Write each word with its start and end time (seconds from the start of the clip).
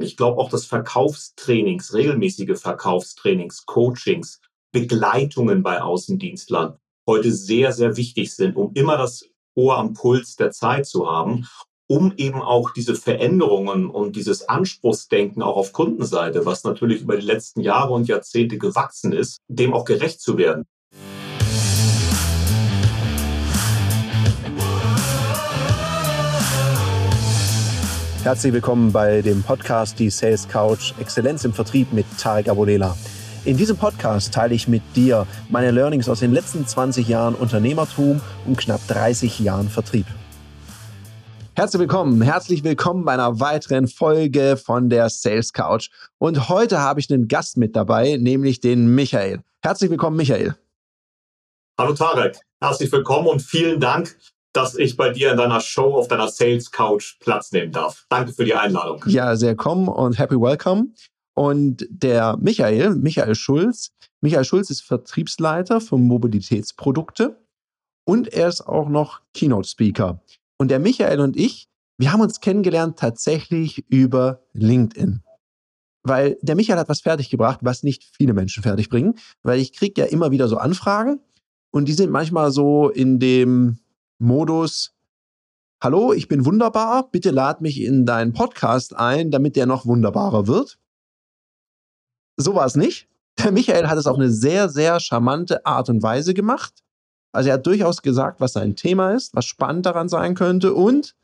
Ich 0.00 0.16
glaube 0.16 0.40
auch, 0.40 0.48
dass 0.48 0.64
Verkaufstrainings, 0.64 1.92
regelmäßige 1.92 2.58
Verkaufstrainings, 2.58 3.66
Coachings, 3.66 4.40
Begleitungen 4.72 5.62
bei 5.62 5.82
Außendienstlern 5.82 6.78
heute 7.08 7.32
sehr, 7.32 7.72
sehr 7.72 7.96
wichtig 7.96 8.34
sind, 8.34 8.56
um 8.56 8.72
immer 8.74 8.96
das 8.96 9.24
Ohr 9.56 9.76
am 9.76 9.94
Puls 9.94 10.36
der 10.36 10.52
Zeit 10.52 10.86
zu 10.86 11.10
haben, 11.10 11.48
um 11.88 12.12
eben 12.16 12.40
auch 12.40 12.70
diese 12.72 12.94
Veränderungen 12.94 13.90
und 13.90 14.14
dieses 14.14 14.48
Anspruchsdenken 14.48 15.42
auch 15.42 15.56
auf 15.56 15.72
Kundenseite, 15.72 16.46
was 16.46 16.62
natürlich 16.62 17.00
über 17.00 17.16
die 17.16 17.26
letzten 17.26 17.62
Jahre 17.62 17.94
und 17.94 18.06
Jahrzehnte 18.06 18.58
gewachsen 18.58 19.12
ist, 19.12 19.38
dem 19.48 19.72
auch 19.72 19.84
gerecht 19.84 20.20
zu 20.20 20.36
werden. 20.38 20.64
Herzlich 28.28 28.52
willkommen 28.52 28.92
bei 28.92 29.22
dem 29.22 29.42
Podcast 29.42 29.98
Die 29.98 30.10
Sales 30.10 30.46
Couch 30.46 30.92
Exzellenz 31.00 31.46
im 31.46 31.54
Vertrieb 31.54 31.94
mit 31.94 32.04
Tarek 32.18 32.50
Abodela. 32.50 32.94
In 33.46 33.56
diesem 33.56 33.78
Podcast 33.78 34.34
teile 34.34 34.54
ich 34.54 34.68
mit 34.68 34.82
dir 34.94 35.26
meine 35.48 35.70
Learnings 35.70 36.10
aus 36.10 36.20
den 36.20 36.34
letzten 36.34 36.66
20 36.66 37.08
Jahren 37.08 37.34
Unternehmertum 37.34 38.20
und 38.44 38.58
knapp 38.58 38.86
30 38.86 39.38
Jahren 39.38 39.70
Vertrieb. 39.70 40.04
Herzlich 41.56 41.80
willkommen, 41.80 42.20
herzlich 42.20 42.64
willkommen 42.64 43.06
bei 43.06 43.14
einer 43.14 43.40
weiteren 43.40 43.88
Folge 43.88 44.58
von 44.58 44.90
der 44.90 45.08
Sales 45.08 45.54
Couch. 45.54 45.88
Und 46.18 46.50
heute 46.50 46.80
habe 46.80 47.00
ich 47.00 47.10
einen 47.10 47.28
Gast 47.28 47.56
mit 47.56 47.74
dabei, 47.74 48.18
nämlich 48.20 48.60
den 48.60 48.94
Michael. 48.94 49.40
Herzlich 49.62 49.90
willkommen, 49.90 50.18
Michael. 50.18 50.54
Hallo 51.80 51.94
Tarek, 51.94 52.38
herzlich 52.60 52.92
willkommen 52.92 53.28
und 53.28 53.40
vielen 53.40 53.80
Dank 53.80 54.18
dass 54.58 54.74
ich 54.74 54.96
bei 54.96 55.10
dir 55.10 55.30
in 55.30 55.36
deiner 55.36 55.60
Show 55.60 55.94
auf 55.94 56.08
deiner 56.08 56.26
Sales 56.26 56.72
Couch 56.72 57.20
Platz 57.20 57.52
nehmen 57.52 57.70
darf. 57.70 58.06
Danke 58.08 58.32
für 58.32 58.44
die 58.44 58.54
Einladung. 58.54 59.04
Ja, 59.06 59.36
sehr 59.36 59.54
komm 59.54 59.86
und 59.86 60.18
happy 60.18 60.34
welcome. 60.34 60.88
Und 61.34 61.86
der 61.90 62.36
Michael, 62.38 62.96
Michael 62.96 63.36
Schulz, 63.36 63.92
Michael 64.20 64.44
Schulz 64.44 64.70
ist 64.70 64.82
Vertriebsleiter 64.82 65.80
für 65.80 65.96
Mobilitätsprodukte 65.96 67.40
und 68.04 68.26
er 68.32 68.48
ist 68.48 68.62
auch 68.62 68.88
noch 68.88 69.20
Keynote 69.32 69.68
Speaker. 69.68 70.24
Und 70.58 70.72
der 70.72 70.80
Michael 70.80 71.20
und 71.20 71.36
ich, 71.36 71.68
wir 71.96 72.12
haben 72.12 72.20
uns 72.20 72.40
kennengelernt 72.40 72.98
tatsächlich 72.98 73.88
über 73.88 74.42
LinkedIn. 74.54 75.22
Weil 76.02 76.36
der 76.42 76.56
Michael 76.56 76.80
hat 76.80 76.88
was 76.88 77.02
fertiggebracht, 77.02 77.60
was 77.62 77.84
nicht 77.84 78.02
viele 78.16 78.32
Menschen 78.32 78.64
fertigbringen, 78.64 79.14
weil 79.44 79.60
ich 79.60 79.72
kriege 79.72 80.00
ja 80.00 80.08
immer 80.08 80.32
wieder 80.32 80.48
so 80.48 80.56
Anfragen 80.56 81.20
und 81.70 81.86
die 81.86 81.92
sind 81.92 82.10
manchmal 82.10 82.50
so 82.50 82.88
in 82.88 83.20
dem 83.20 83.78
Modus, 84.20 84.94
hallo, 85.82 86.12
ich 86.12 86.26
bin 86.26 86.44
wunderbar, 86.44 87.08
bitte 87.10 87.30
lad 87.30 87.60
mich 87.60 87.80
in 87.80 88.04
deinen 88.04 88.32
Podcast 88.32 88.96
ein, 88.96 89.30
damit 89.30 89.54
der 89.54 89.66
noch 89.66 89.86
wunderbarer 89.86 90.48
wird. 90.48 90.78
So 92.36 92.54
war 92.54 92.66
es 92.66 92.74
nicht. 92.74 93.08
Der 93.38 93.52
Michael 93.52 93.86
hat 93.86 93.96
es 93.96 94.06
auf 94.08 94.16
eine 94.16 94.30
sehr, 94.30 94.68
sehr 94.68 94.98
charmante 94.98 95.64
Art 95.64 95.88
und 95.88 96.02
Weise 96.02 96.34
gemacht. 96.34 96.82
Also 97.32 97.50
er 97.50 97.54
hat 97.54 97.66
durchaus 97.66 98.02
gesagt, 98.02 98.40
was 98.40 98.54
sein 98.54 98.74
Thema 98.74 99.12
ist, 99.12 99.34
was 99.36 99.44
spannend 99.44 99.86
daran 99.86 100.08
sein 100.08 100.34
könnte 100.34 100.74
und 100.74 101.14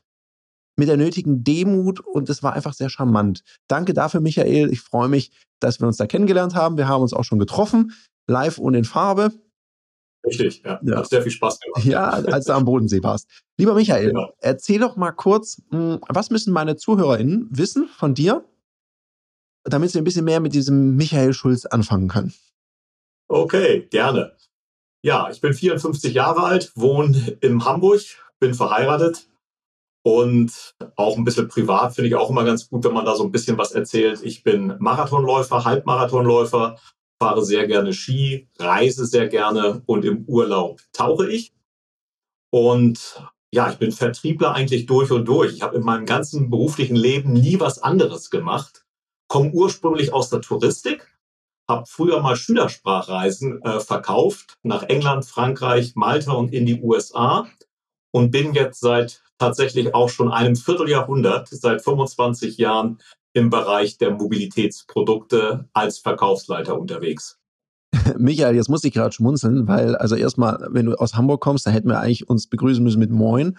mit 0.77 0.89
der 0.89 0.97
nötigen 0.97 1.43
Demut 1.43 1.99
und 1.99 2.29
es 2.31 2.45
war 2.45 2.53
einfach 2.53 2.75
sehr 2.75 2.91
charmant. 2.91 3.43
Danke 3.69 3.95
dafür, 3.95 4.21
Michael. 4.21 4.73
Ich 4.73 4.81
freue 4.81 5.09
mich, 5.09 5.33
dass 5.61 5.81
wir 5.81 5.89
uns 5.89 5.97
da 5.97 6.07
kennengelernt 6.07 6.55
haben. 6.55 6.77
Wir 6.77 6.87
haben 6.87 7.03
uns 7.03 7.13
auch 7.13 7.25
schon 7.25 7.39
getroffen, 7.41 7.93
live 8.29 8.59
und 8.59 8.75
in 8.75 8.85
Farbe. 8.85 9.33
Richtig, 10.27 10.63
ja. 10.65 10.81
ja. 10.83 10.97
Hat 10.97 11.09
sehr 11.09 11.23
viel 11.23 11.33
Spaß 11.33 11.61
gemacht. 11.61 11.85
Ja, 11.85 12.09
als 12.09 12.47
du 12.47 12.53
am 12.53 12.65
Bodensee 12.65 13.03
warst. 13.03 13.29
Lieber 13.59 13.75
Michael, 13.75 14.13
ja. 14.15 14.29
erzähl 14.41 14.81
doch 14.81 14.97
mal 14.97 15.13
kurz, 15.13 15.63
hm, 15.71 16.01
was 16.09 16.31
müssen 16.31 16.53
meine 16.53 16.77
ZuhörerInnen 16.77 17.49
wissen 17.51 17.89
von 17.89 18.15
dir, 18.15 18.45
damit 19.65 19.91
sie 19.91 19.99
ein 19.99 20.05
bisschen 20.05 20.25
mehr 20.25 20.41
mit 20.41 20.55
diesem 20.55 20.97
Michael 20.97 21.33
Schulz 21.33 21.67
anfangen 21.67 22.09
können? 22.09 22.33
Okay, 23.29 23.87
gerne. 23.91 24.37
Ja, 25.03 25.29
ich 25.31 25.41
bin 25.41 25.53
54 25.53 26.15
Jahre 26.15 26.45
alt, 26.45 26.73
wohne 26.75 27.37
in 27.41 27.65
Hamburg, 27.65 28.01
bin 28.41 28.55
verheiratet 28.55 29.29
und 30.03 30.75
auch 30.97 31.17
ein 31.17 31.25
bisschen 31.25 31.49
privat 31.49 31.95
finde 31.95 32.09
ich 32.09 32.15
auch 32.15 32.31
immer 32.31 32.45
ganz 32.45 32.69
gut, 32.69 32.85
wenn 32.85 32.93
man 32.93 33.07
da 33.07 33.17
so 33.17 33.25
ein 33.25 33.31
bisschen 33.31 33.57
was 33.57 33.73
erzählt. 33.73 34.23
Ich 34.23 34.43
bin 34.43 34.75
Marathonläufer, 34.79 35.65
Halbmarathonläufer 35.65 36.79
fahre 37.25 37.43
sehr 37.43 37.67
gerne 37.67 37.95
Ski, 37.95 38.51
reise 38.59 39.07
sehr 39.07 39.29
gerne 39.29 39.83
und 39.87 40.05
im 40.05 40.27
Urlaub 40.27 40.83
tauche 40.93 41.31
ich. 41.31 41.55
Und 42.51 43.19
ja, 43.51 43.71
ich 43.71 43.79
bin 43.79 43.93
Vertriebler 43.93 44.53
eigentlich 44.53 44.85
durch 44.85 45.11
und 45.11 45.25
durch. 45.25 45.55
Ich 45.55 45.63
habe 45.63 45.77
in 45.77 45.85
meinem 45.85 46.05
ganzen 46.05 46.51
beruflichen 46.51 46.97
Leben 46.97 47.33
nie 47.33 47.59
was 47.59 47.83
anderes 47.83 48.29
gemacht. 48.29 48.85
Komme 49.27 49.53
ursprünglich 49.53 50.13
aus 50.13 50.29
der 50.29 50.43
Touristik, 50.43 51.17
habe 51.67 51.87
früher 51.87 52.21
mal 52.21 52.37
Schülersprachreisen 52.37 53.63
äh, 53.63 53.81
verkauft 53.81 54.59
nach 54.63 54.83
England, 54.83 55.25
Frankreich, 55.25 55.95
Malta 55.95 56.33
und 56.33 56.53
in 56.53 56.67
die 56.67 56.83
USA 56.83 57.47
und 58.13 58.33
bin 58.33 58.53
jetzt 58.53 58.81
seit 58.81 59.23
tatsächlich 59.39 59.95
auch 59.95 60.11
schon 60.11 60.31
einem 60.31 60.57
Vierteljahrhundert, 60.57 61.49
seit 61.49 61.81
25 61.81 62.59
Jahren 62.59 62.99
im 63.35 63.51
Bereich 63.51 63.99
der 63.99 64.13
Mobilitätsprodukte 64.13 65.69
als 65.73 65.99
Verkaufsleiter 65.99 66.79
unterwegs. 66.79 67.39
Michael, 68.19 68.57
jetzt 68.57 68.69
muss 68.69 68.85
ich 68.85 68.95
gerade 68.95 69.13
schmunzeln, 69.13 69.69
weil 69.69 69.97
also 69.97 70.17
erstmal, 70.17 70.67
wenn 70.71 70.87
du 70.87 70.95
aus 70.95 71.15
Hamburg 71.15 71.41
kommst, 71.41 71.67
dann 71.67 71.73
hätten 71.73 71.89
wir 71.89 72.01
eigentlich 72.01 72.29
uns 72.29 72.47
begrüßen 72.47 72.83
müssen 72.83 73.01
mit 73.01 73.11
Moin. 73.11 73.59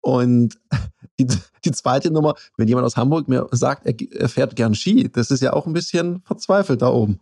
Und 0.00 0.58
die, 1.20 1.26
die 1.64 1.72
zweite 1.72 2.10
Nummer, 2.10 2.34
wenn 2.56 2.68
jemand 2.68 2.84
aus 2.84 2.96
Hamburg 2.96 3.28
mir 3.28 3.46
sagt, 3.52 3.86
er, 3.86 3.94
er 4.12 4.28
fährt 4.28 4.56
gern 4.56 4.74
Ski, 4.74 5.08
das 5.10 5.30
ist 5.30 5.40
ja 5.40 5.52
auch 5.52 5.66
ein 5.66 5.72
bisschen 5.72 6.20
verzweifelt 6.22 6.82
da 6.82 6.88
oben. 6.88 7.20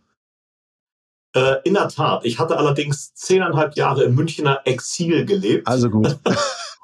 Äh, 1.33 1.57
in 1.63 1.75
der 1.75 1.87
Tat. 1.87 2.25
Ich 2.25 2.39
hatte 2.39 2.57
allerdings 2.57 3.13
zehneinhalb 3.13 3.75
Jahre 3.75 4.03
im 4.03 4.15
Münchner 4.15 4.61
Exil 4.65 5.25
gelebt. 5.25 5.67
Also 5.67 5.89
gut. 5.89 6.17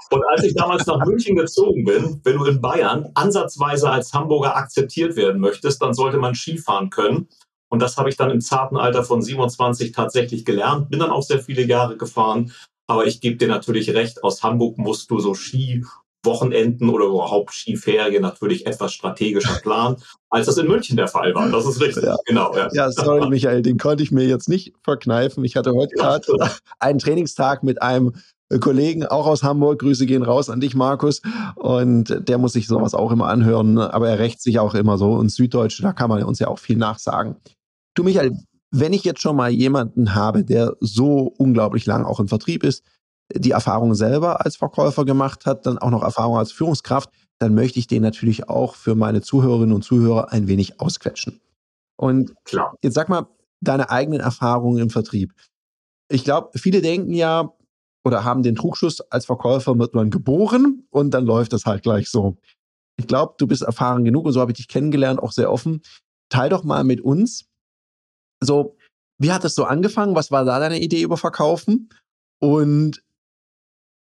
Und 0.09 0.24
als 0.30 0.44
ich 0.44 0.56
damals 0.56 0.85
nach 0.85 1.06
München 1.06 1.35
gezogen 1.35 1.84
bin, 1.84 2.22
wenn 2.24 2.38
du 2.38 2.46
in 2.46 2.62
Bayern 2.62 3.09
ansatzweise 3.13 3.90
als 3.90 4.13
Hamburger 4.13 4.56
akzeptiert 4.56 5.18
werden 5.18 5.41
möchtest, 5.41 5.81
dann 5.81 5.94
sollte 5.94 6.18
man 6.18 6.34
Skifahren 6.34 6.90
können. 6.90 7.28
Und 7.69 7.81
das 7.81 7.97
habe 7.97 8.09
ich 8.09 8.16
dann 8.16 8.31
im 8.31 8.40
zarten 8.40 8.78
Alter 8.78 9.03
von 9.03 9.22
27 9.22 9.91
tatsächlich 9.91 10.46
gelernt. 10.46 10.90
Bin 10.90 11.00
dann 11.00 11.09
auch 11.09 11.24
sehr 11.24 11.40
viele 11.40 11.64
Jahre 11.64 11.97
gefahren. 11.97 12.53
Aber 12.88 13.06
ich 13.06 13.19
gebe 13.19 13.35
dir 13.35 13.50
natürlich 13.50 13.94
recht, 13.94 14.24
aus 14.24 14.44
Hamburg 14.44 14.78
musst 14.78 15.12
du 15.12 15.19
so 15.19 15.34
Ski 15.34 15.84
Wochenenden 16.28 16.90
oder 16.90 17.06
überhaupt 17.06 17.52
Skiferien 17.52 18.22
natürlich 18.22 18.68
etwas 18.68 18.94
strategischer 18.94 19.60
planen, 19.64 19.98
als 20.30 20.46
das 20.46 20.58
in 20.58 20.68
München 20.68 20.96
der 20.96 21.08
Fall 21.08 21.34
war. 21.34 21.50
Das 21.50 21.66
ist 21.66 21.82
richtig. 21.82 22.04
Ja. 22.04 22.16
Genau. 22.26 22.56
Ja. 22.56 22.70
ja, 22.72 22.92
sorry, 22.92 23.28
Michael, 23.30 23.64
den 23.64 23.80
konnte 23.80 24.04
ich 24.04 24.12
mir 24.12 24.28
jetzt 24.28 24.48
nicht 24.48 24.74
verkneifen. 24.84 25.44
Ich 25.44 25.56
hatte 25.56 25.74
heute 25.74 25.96
ja. 25.98 26.20
gerade 26.20 26.52
einen 26.80 27.00
Trainingstag 27.00 27.64
mit 27.64 27.82
einem 27.82 28.14
Kollegen, 28.60 29.06
auch 29.06 29.26
aus 29.26 29.44
Hamburg. 29.44 29.80
Grüße 29.80 30.06
gehen 30.06 30.24
raus 30.24 30.50
an 30.50 30.60
dich, 30.60 30.76
Markus. 30.76 31.22
Und 31.56 32.16
der 32.30 32.38
muss 32.38 32.54
sich 32.54 32.68
sowas 32.68 32.94
auch 32.94 33.12
immer 33.12 33.28
anhören, 33.28 33.78
aber 33.78 34.08
er 34.08 34.20
rächt 34.20 34.42
sich 34.42 34.59
auch 34.59 34.76
immer 34.76 34.98
so. 34.98 35.14
Und 35.14 35.30
Süddeutsche, 35.30 35.82
da 35.82 35.92
kann 35.92 36.09
man 36.09 36.24
uns 36.24 36.40
ja 36.40 36.48
auch 36.48 36.59
viel 36.59 36.78
nachsagen. 36.78 37.36
Du, 37.96 38.04
Michael, 38.04 38.38
wenn 38.72 38.94
ich 38.94 39.04
jetzt 39.04 39.22
schon 39.22 39.36
mal 39.36 39.50
jemanden 39.50 40.16
habe, 40.16 40.44
der 40.44 40.76
so 40.80 41.34
unglaublich 41.38 41.86
lang 41.86 42.06
auch 42.06 42.20
im 42.20 42.28
Vertrieb 42.28 42.64
ist, 42.64 42.84
die 43.34 43.52
Erfahrung 43.52 43.94
selber 43.94 44.46
als 44.46 44.56
Verkäufer 44.56 45.06
gemacht 45.06 45.46
hat, 45.46 45.66
dann 45.66 45.78
auch 45.78 45.90
noch 45.90 46.04
Erfahrung 46.04 46.38
als 46.38 46.52
Führungskraft, 46.52 47.10
dann 47.40 47.54
möchte 47.54 47.80
ich 47.80 47.88
den 47.88 48.02
natürlich 48.02 48.50
auch 48.50 48.76
für 48.76 48.96
meine 48.96 49.22
Zuhörerinnen 49.22 49.76
und 49.76 49.84
Zuhörer 49.84 50.32
ein 50.32 50.48
wenig 50.48 50.80
ausquetschen. 50.80 51.40
Und 51.98 52.34
Klar. 52.46 52.76
jetzt 52.82 52.94
sag 52.94 53.10
mal, 53.10 53.28
deine 53.62 53.90
eigenen 53.90 54.22
Erfahrungen 54.22 54.80
im 54.80 54.90
Vertrieb. 54.90 55.34
Ich 56.10 56.24
glaube, 56.24 56.58
viele 56.58 56.82
denken 56.82 57.14
ja, 57.14 57.54
oder 58.06 58.24
haben 58.24 58.44
den 58.44 58.56
Trugschluss, 58.56 59.02
als 59.12 59.26
Verkäufer 59.26 59.78
wird 59.78 59.94
man 59.94 60.09
geboren 60.09 60.88
und 60.90 61.12
dann 61.12 61.26
läuft 61.26 61.54
das 61.54 61.66
halt 61.66 61.84
gleich 61.84 62.09
so. 62.09 62.38
Ich 62.98 63.08
glaube, 63.08 63.36
du 63.38 63.48
bist 63.48 63.62
erfahren 63.62 64.06
genug 64.06 64.26
und 64.26 64.32
so 64.32 64.40
habe 64.40 64.52
ich 64.52 64.58
dich 64.58 64.68
kennengelernt, 64.68 65.22
auch 65.22 65.32
sehr 65.32 65.52
offen. 65.52 65.82
Teil 66.30 66.50
doch 66.50 66.64
mal 66.64 66.84
mit 66.84 67.02
uns, 67.02 67.47
so, 68.41 68.78
wie 69.20 69.32
hat 69.32 69.44
das 69.44 69.56
so 69.56 69.66
angefangen? 69.66 70.16
Was 70.16 70.32
war 70.32 70.46
da 70.46 70.59
deine 70.59 70.80
Idee 70.80 71.02
über 71.02 71.18
Verkaufen? 71.18 71.90
Und 72.40 73.02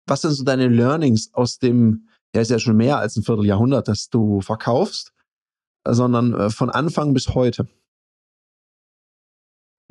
was 0.07 0.23
sind 0.23 0.33
so 0.33 0.45
deine 0.45 0.69
Learnings 0.69 1.33
aus 1.33 1.59
dem, 1.59 2.09
ja, 2.35 2.43
ist 2.43 2.51
ja 2.51 2.59
schon 2.59 2.77
mehr 2.77 2.99
als 2.99 3.17
ein 3.17 3.23
Vierteljahrhundert, 3.23 3.89
dass 3.89 4.09
du 4.11 4.41
verkaufst, 4.41 5.13
sondern 5.87 6.35
äh, 6.35 6.51
von 6.51 6.71
Anfang 6.71 7.15
bis 7.15 7.35
heute? 7.35 7.67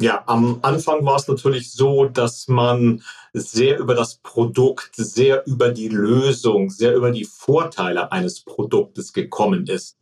Ja, 0.02 0.24
am 0.26 0.60
Anfang 0.64 1.06
war 1.06 1.18
es 1.18 1.28
natürlich 1.28 1.72
so, 1.72 2.06
dass 2.06 2.48
man 2.48 3.04
sehr 3.34 3.78
über 3.78 3.94
das 3.94 4.16
Produkt, 4.16 4.96
sehr 4.96 5.46
über 5.46 5.70
die 5.70 5.88
Lösung, 5.88 6.72
sehr 6.72 6.96
über 6.96 7.12
die 7.12 7.26
Vorteile 7.26 8.12
eines 8.12 8.42
Produktes 8.42 9.14
gekommen 9.14 9.68
ist. 9.68 9.98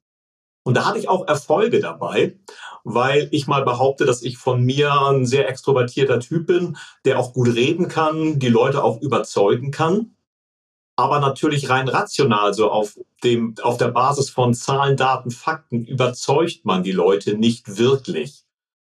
Und 0.64 0.76
da 0.78 0.86
hatte 0.86 1.00
ich 1.00 1.10
auch 1.10 1.28
Erfolge 1.28 1.80
dabei, 1.80 2.38
weil 2.84 3.28
ich 3.32 3.48
mal 3.48 3.64
behaupte, 3.64 4.06
dass 4.06 4.22
ich 4.22 4.38
von 4.38 4.64
mir 4.64 4.92
ein 4.94 5.26
sehr 5.26 5.50
extrovertierter 5.50 6.20
Typ 6.20 6.48
bin, 6.48 6.78
der 7.06 7.20
auch 7.20 7.34
gut 7.34 7.48
reden 7.56 7.88
kann, 7.88 8.40
die 8.40 8.50
Leute 8.50 8.84
auch 8.84 9.02
überzeugen 9.02 9.72
kann. 9.72 10.16
aber 10.98 11.20
natürlich 11.20 11.70
rein 11.70 11.88
rational, 11.88 12.54
so 12.54 12.70
auf 12.70 13.00
dem, 13.24 13.56
auf 13.64 13.78
der 13.78 13.88
Basis 13.90 14.30
von 14.30 14.54
Zahlen, 14.54 14.98
Daten, 14.98 15.32
Fakten 15.32 15.86
überzeugt 15.86 16.66
man 16.66 16.84
die 16.84 16.92
Leute 16.92 17.36
nicht 17.36 17.78
wirklich. 17.78 18.44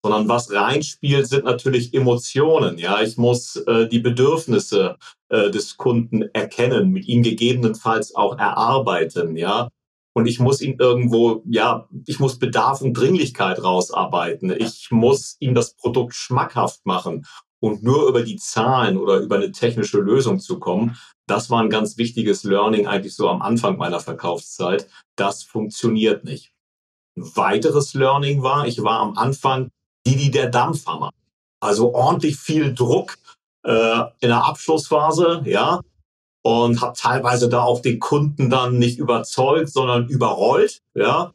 Sondern 0.02 0.28
was 0.28 0.52
reinspielt, 0.52 1.26
sind 1.26 1.44
natürlich 1.46 1.94
Emotionen. 1.94 2.76
Ja, 2.78 3.00
ich 3.00 3.16
muss 3.16 3.56
äh, 3.56 3.88
die 3.88 4.00
Bedürfnisse 4.00 4.98
äh, 5.30 5.50
des 5.50 5.78
Kunden 5.78 6.22
erkennen, 6.34 6.90
mit 6.90 7.06
ihm 7.06 7.22
gegebenenfalls 7.22 8.14
auch 8.14 8.36
erarbeiten. 8.38 9.36
Ja, 9.36 9.70
und 10.14 10.26
ich 10.26 10.38
muss 10.38 10.60
ihn 10.60 10.76
irgendwo, 10.78 11.42
ja, 11.44 11.88
ich 12.06 12.20
muss 12.20 12.38
Bedarf 12.38 12.80
und 12.80 12.94
Dringlichkeit 12.94 13.62
rausarbeiten. 13.62 14.54
Ich 14.56 14.90
muss 14.90 15.36
ihm 15.40 15.54
das 15.54 15.74
Produkt 15.74 16.14
schmackhaft 16.14 16.86
machen. 16.86 17.26
Und 17.60 17.82
nur 17.82 18.08
über 18.08 18.22
die 18.22 18.36
Zahlen 18.36 18.96
oder 18.96 19.18
über 19.18 19.36
eine 19.36 19.50
technische 19.50 19.98
Lösung 19.98 20.38
zu 20.38 20.60
kommen, 20.60 20.96
das 21.26 21.50
war 21.50 21.60
ein 21.60 21.70
ganz 21.70 21.98
wichtiges 21.98 22.44
Learning 22.44 22.86
eigentlich 22.86 23.16
so 23.16 23.28
am 23.28 23.42
Anfang 23.42 23.76
meiner 23.76 23.98
Verkaufszeit. 23.98 24.88
Das 25.16 25.42
funktioniert 25.42 26.24
nicht. 26.24 26.52
Ein 27.16 27.36
weiteres 27.36 27.94
Learning 27.94 28.42
war, 28.42 28.68
ich 28.68 28.82
war 28.82 29.00
am 29.00 29.16
Anfang 29.16 29.70
die, 30.06 30.16
die 30.16 30.30
der 30.30 30.48
Dampfhammer. 30.48 31.10
Also 31.60 31.92
ordentlich 31.92 32.36
viel 32.36 32.74
Druck 32.74 33.16
äh, 33.64 34.00
in 34.20 34.28
der 34.28 34.44
Abschlussphase, 34.44 35.42
ja, 35.46 35.80
und 36.44 36.82
habe 36.82 36.96
teilweise 36.96 37.48
da 37.48 37.62
auch 37.62 37.80
den 37.80 37.98
Kunden 37.98 38.50
dann 38.50 38.78
nicht 38.78 38.98
überzeugt, 38.98 39.70
sondern 39.70 40.08
überrollt, 40.08 40.82
ja, 40.94 41.32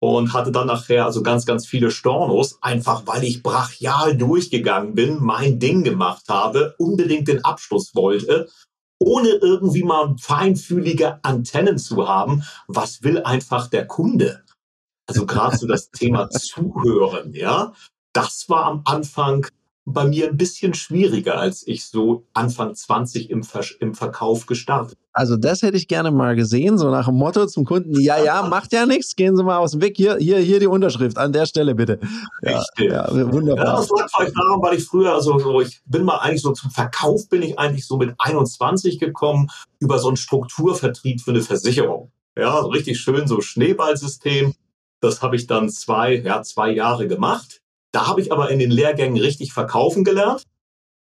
und 0.00 0.34
hatte 0.34 0.52
dann 0.52 0.66
nachher 0.66 1.06
also 1.06 1.22
ganz, 1.22 1.46
ganz 1.46 1.66
viele 1.66 1.90
Stornos, 1.90 2.58
einfach 2.60 3.06
weil 3.06 3.24
ich 3.24 3.42
brachial 3.42 4.14
durchgegangen 4.16 4.94
bin, 4.94 5.22
mein 5.22 5.58
Ding 5.58 5.82
gemacht 5.82 6.24
habe, 6.28 6.74
unbedingt 6.78 7.26
den 7.26 7.42
Abschluss 7.42 7.94
wollte, 7.94 8.50
ohne 8.98 9.30
irgendwie 9.30 9.82
mal 9.82 10.14
feinfühlige 10.20 11.24
Antennen 11.24 11.78
zu 11.78 12.06
haben. 12.06 12.42
Was 12.68 13.02
will 13.02 13.22
einfach 13.22 13.68
der 13.68 13.86
Kunde? 13.86 14.44
Also 15.06 15.24
gerade 15.24 15.56
so 15.56 15.66
das 15.66 15.90
Thema 15.90 16.28
Zuhören, 16.28 17.32
ja, 17.32 17.72
das 18.12 18.44
war 18.48 18.66
am 18.66 18.82
Anfang 18.84 19.46
bei 19.86 20.04
mir 20.04 20.28
ein 20.28 20.36
bisschen 20.36 20.72
schwieriger, 20.72 21.38
als 21.38 21.66
ich 21.66 21.86
so 21.86 22.26
Anfang 22.32 22.74
20 22.74 23.30
im, 23.30 23.42
Ver 23.42 23.64
im 23.80 23.94
Verkauf 23.94 24.46
gestartet. 24.46 24.96
Also 25.12 25.36
das 25.36 25.62
hätte 25.62 25.76
ich 25.76 25.88
gerne 25.88 26.10
mal 26.10 26.34
gesehen, 26.34 26.78
so 26.78 26.90
nach 26.90 27.06
dem 27.06 27.16
Motto 27.16 27.46
zum 27.46 27.64
Kunden, 27.64 28.00
ja, 28.00 28.22
ja, 28.22 28.42
macht 28.48 28.72
ja 28.72 28.86
nichts, 28.86 29.14
gehen 29.14 29.36
Sie 29.36 29.44
mal 29.44 29.58
aus 29.58 29.72
dem 29.72 29.82
Weg, 29.82 29.96
hier, 29.96 30.16
hier, 30.16 30.38
hier 30.38 30.58
die 30.58 30.66
Unterschrift, 30.66 31.18
an 31.18 31.32
der 31.32 31.46
Stelle 31.46 31.74
bitte. 31.74 32.00
Ja, 32.42 32.58
Richtig. 32.58 32.90
Ja, 32.90 33.32
wunderbar. 33.32 33.64
Ja, 33.64 33.76
das 33.76 33.90
lag 33.90 34.08
vielleicht 34.16 34.36
daran, 34.36 34.62
weil 34.62 34.78
ich 34.78 34.84
früher, 34.84 35.12
also 35.12 35.38
so, 35.38 35.60
ich 35.60 35.82
bin 35.84 36.04
mal 36.04 36.18
eigentlich 36.18 36.42
so 36.42 36.52
zum 36.52 36.70
Verkauf, 36.70 37.28
bin 37.28 37.42
ich 37.42 37.58
eigentlich 37.58 37.86
so 37.86 37.98
mit 37.98 38.14
21 38.18 38.98
gekommen, 38.98 39.48
über 39.78 39.98
so 39.98 40.08
einen 40.08 40.16
Strukturvertrieb 40.16 41.20
für 41.20 41.30
eine 41.30 41.42
Versicherung. 41.42 42.10
Ja, 42.36 42.62
so 42.62 42.68
richtig 42.68 42.98
schön 42.98 43.28
so 43.28 43.40
Schneeballsystem. 43.40 44.54
Das 45.00 45.20
habe 45.20 45.36
ich 45.36 45.46
dann 45.46 45.68
zwei, 45.68 46.14
ja, 46.16 46.42
zwei 46.42 46.70
Jahre 46.72 47.06
gemacht 47.06 47.60
da 47.94 48.08
habe 48.08 48.20
ich 48.20 48.32
aber 48.32 48.50
in 48.50 48.58
den 48.58 48.72
Lehrgängen 48.72 49.18
richtig 49.18 49.52
verkaufen 49.52 50.02
gelernt. 50.02 50.42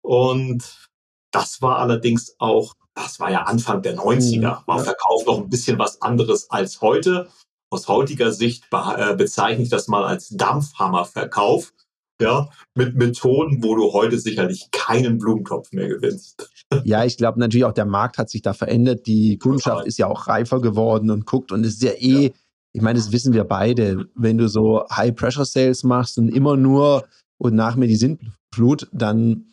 Und 0.02 0.90
das 1.32 1.62
war 1.62 1.80
allerdings 1.80 2.36
auch, 2.40 2.76
das 2.96 3.20
war 3.20 3.30
ja 3.30 3.44
Anfang 3.44 3.82
der 3.82 3.98
90er, 3.98 4.62
mhm. 4.62 4.68
war 4.68 4.80
Verkauf 4.80 5.26
noch 5.26 5.38
ein 5.40 5.50
bisschen 5.50 5.78
was 5.78 6.02
anderes 6.02 6.50
als 6.50 6.80
heute. 6.80 7.28
Aus 7.70 7.90
heutiger 7.90 8.32
Sicht 8.32 8.64
äh, 8.72 9.16
bezeichne 9.18 9.64
ich 9.64 9.70
das 9.70 9.90
mal 9.90 10.06
als 10.06 10.30
Dampfhammerverkauf. 10.30 11.74
Ja, 12.20 12.50
mit 12.74 12.96
Methoden, 12.96 13.62
wo 13.62 13.76
du 13.76 13.94
heute 13.94 14.18
sicherlich 14.18 14.72
keinen 14.72 15.20
Blumentopf 15.20 15.72
mehr 15.72 15.88
gewinnst. 15.88 16.50
Ja, 16.84 17.06
ich 17.06 17.16
glaube 17.16 17.40
natürlich 17.40 17.64
auch 17.64 17.74
der 17.74 17.86
Markt 17.86 18.18
hat 18.18 18.30
sich 18.30 18.42
da 18.42 18.52
verändert. 18.52 19.08
Die 19.08 19.38
Kundschaft 19.38 19.88
ist 19.88 19.98
ja 19.98 20.08
auch 20.08 20.28
reifer 20.28 20.60
geworden 20.60 21.12
und 21.12 21.26
guckt 21.26 21.54
und 21.54 21.64
ist 21.64 21.82
ja 21.82 21.92
eh 21.92 22.26
ja 22.26 22.30
ich 22.78 22.84
meine, 22.84 23.00
das 23.00 23.12
wissen 23.12 23.34
wir 23.34 23.44
beide, 23.44 24.06
wenn 24.14 24.38
du 24.38 24.48
so 24.48 24.86
High-Pressure-Sales 24.88 25.84
machst 25.84 26.20
und 26.20 26.30
immer 26.30 26.56
nur 26.58 27.08
und 27.40 27.56
nach 27.56 27.76
mir 27.76 27.88
die 27.88 27.96
Sintflut, 27.96 28.88
dann 28.92 29.48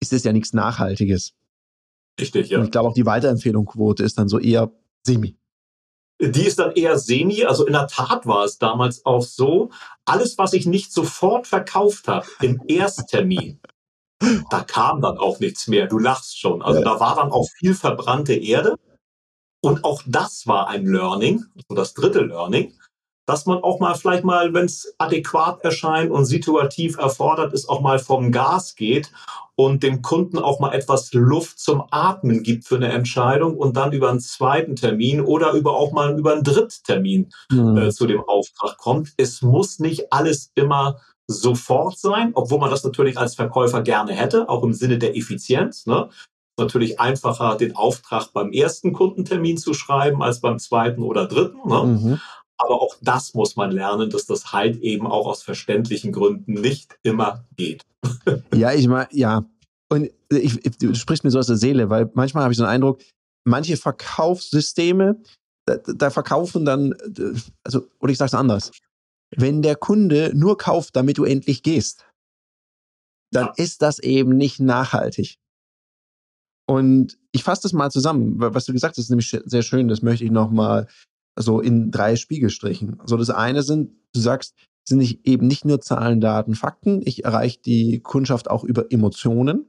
ist 0.00 0.12
das 0.12 0.24
ja 0.24 0.32
nichts 0.32 0.52
Nachhaltiges. 0.52 1.32
Richtig, 2.20 2.48
ja. 2.48 2.58
Und 2.58 2.64
ich 2.64 2.70
glaube 2.72 2.88
auch 2.88 2.94
die 2.94 3.06
Weiterempfehlungsquote 3.06 4.02
ist 4.02 4.18
dann 4.18 4.26
so 4.26 4.40
eher 4.40 4.72
semi. 5.06 5.36
Die 6.20 6.42
ist 6.42 6.58
dann 6.58 6.72
eher 6.72 6.98
semi. 6.98 7.44
Also 7.44 7.64
in 7.64 7.72
der 7.72 7.86
Tat 7.86 8.26
war 8.26 8.44
es 8.44 8.58
damals 8.58 9.06
auch 9.06 9.22
so, 9.22 9.70
alles, 10.04 10.36
was 10.36 10.52
ich 10.52 10.66
nicht 10.66 10.92
sofort 10.92 11.46
verkauft 11.46 12.08
habe 12.08 12.26
im 12.40 12.60
Ersttermin, 12.66 13.60
da 14.50 14.64
kam 14.64 15.00
dann 15.00 15.18
auch 15.18 15.38
nichts 15.38 15.68
mehr. 15.68 15.86
Du 15.86 16.00
lachst 16.00 16.36
schon. 16.36 16.62
Also 16.62 16.80
ja. 16.80 16.84
da 16.84 16.98
war 16.98 17.14
dann 17.14 17.30
auch 17.30 17.46
viel 17.60 17.76
verbrannte 17.76 18.34
Erde. 18.34 18.74
Und 19.62 19.84
auch 19.84 20.02
das 20.06 20.46
war 20.46 20.68
ein 20.68 20.86
Learning, 20.86 21.44
also 21.56 21.74
das 21.74 21.94
dritte 21.94 22.20
Learning, 22.20 22.74
dass 23.26 23.44
man 23.46 23.58
auch 23.62 23.80
mal 23.80 23.94
vielleicht 23.94 24.24
mal, 24.24 24.54
wenn 24.54 24.66
es 24.66 24.94
adäquat 24.98 25.62
erscheint 25.62 26.10
und 26.10 26.24
situativ 26.24 26.96
erfordert 26.96 27.52
ist, 27.52 27.68
auch 27.68 27.80
mal 27.80 27.98
vom 27.98 28.30
Gas 28.30 28.76
geht 28.76 29.10
und 29.56 29.82
dem 29.82 30.02
Kunden 30.02 30.38
auch 30.38 30.60
mal 30.60 30.72
etwas 30.72 31.12
Luft 31.12 31.58
zum 31.58 31.82
Atmen 31.90 32.42
gibt 32.42 32.66
für 32.66 32.76
eine 32.76 32.92
Entscheidung 32.92 33.56
und 33.56 33.76
dann 33.76 33.92
über 33.92 34.10
einen 34.10 34.20
zweiten 34.20 34.76
Termin 34.76 35.20
oder 35.20 35.52
über 35.52 35.74
auch 35.74 35.92
mal 35.92 36.16
über 36.16 36.34
einen 36.34 36.44
Dritttermin 36.44 37.32
mhm. 37.50 37.76
äh, 37.76 37.90
zu 37.90 38.06
dem 38.06 38.20
Auftrag 38.20 38.76
kommt. 38.78 39.12
Es 39.16 39.42
muss 39.42 39.80
nicht 39.80 40.12
alles 40.12 40.52
immer 40.54 41.00
sofort 41.26 41.98
sein, 41.98 42.30
obwohl 42.34 42.60
man 42.60 42.70
das 42.70 42.84
natürlich 42.84 43.18
als 43.18 43.34
Verkäufer 43.34 43.82
gerne 43.82 44.12
hätte, 44.12 44.48
auch 44.48 44.62
im 44.62 44.72
Sinne 44.72 44.98
der 44.98 45.16
Effizienz. 45.16 45.86
Ne? 45.86 46.08
Natürlich 46.58 47.00
einfacher, 47.00 47.56
den 47.56 47.76
Auftrag 47.76 48.32
beim 48.32 48.52
ersten 48.52 48.92
Kundentermin 48.92 49.58
zu 49.58 49.74
schreiben 49.74 50.22
als 50.22 50.40
beim 50.40 50.58
zweiten 50.58 51.02
oder 51.02 51.26
dritten. 51.26 51.68
Ne? 51.68 51.82
Mhm. 51.84 52.20
Aber 52.58 52.80
auch 52.80 52.94
das 53.02 53.34
muss 53.34 53.56
man 53.56 53.70
lernen, 53.70 54.10
dass 54.10 54.26
das 54.26 54.52
halt 54.52 54.76
eben 54.80 55.06
auch 55.06 55.26
aus 55.26 55.42
verständlichen 55.42 56.12
Gründen 56.12 56.54
nicht 56.54 56.98
immer 57.02 57.44
geht. 57.56 57.84
ja, 58.54 58.72
ich 58.72 58.88
meine, 58.88 59.08
ja. 59.12 59.44
Und 59.88 60.10
ich, 60.30 60.64
ich, 60.64 60.78
du 60.78 60.94
sprichst 60.94 61.22
mir 61.22 61.30
so 61.30 61.38
aus 61.38 61.46
der 61.46 61.56
Seele, 61.56 61.90
weil 61.90 62.10
manchmal 62.14 62.44
habe 62.44 62.52
ich 62.52 62.58
so 62.58 62.64
einen 62.64 62.72
Eindruck, 62.72 63.00
manche 63.44 63.76
Verkaufssysteme, 63.76 65.20
da, 65.66 65.76
da 65.76 66.10
verkaufen 66.10 66.64
dann, 66.64 66.94
also, 67.64 67.86
oder 68.00 68.12
ich 68.12 68.18
sage 68.18 68.28
es 68.28 68.34
anders, 68.34 68.70
wenn 69.36 69.62
der 69.62 69.76
Kunde 69.76 70.32
nur 70.34 70.56
kauft, 70.56 70.96
damit 70.96 71.18
du 71.18 71.24
endlich 71.24 71.62
gehst, 71.62 72.06
dann 73.32 73.46
ja. 73.46 73.52
ist 73.56 73.82
das 73.82 73.98
eben 73.98 74.36
nicht 74.36 74.60
nachhaltig. 74.60 75.38
Und 76.66 77.16
ich 77.32 77.44
fasse 77.44 77.62
das 77.62 77.72
mal 77.72 77.90
zusammen, 77.90 78.34
was 78.38 78.64
du 78.64 78.72
gesagt 78.72 78.96
hast, 78.96 79.04
ist 79.04 79.10
nämlich 79.10 79.30
sehr 79.44 79.62
schön, 79.62 79.88
das 79.88 80.02
möchte 80.02 80.24
ich 80.24 80.32
nochmal 80.32 80.88
so 81.38 81.60
in 81.60 81.90
drei 81.90 82.16
Spiegelstrichen. 82.16 82.98
Also 83.00 83.16
das 83.16 83.30
eine 83.30 83.62
sind, 83.62 83.92
du 84.12 84.20
sagst, 84.20 84.54
sind 84.88 84.98
nicht, 84.98 85.26
eben 85.26 85.46
nicht 85.46 85.64
nur 85.64 85.80
Zahlen, 85.80 86.20
Daten, 86.20 86.54
Fakten. 86.54 87.02
Ich 87.04 87.24
erreiche 87.24 87.60
die 87.60 88.00
Kundschaft 88.00 88.50
auch 88.50 88.64
über 88.64 88.90
Emotionen. 88.90 89.66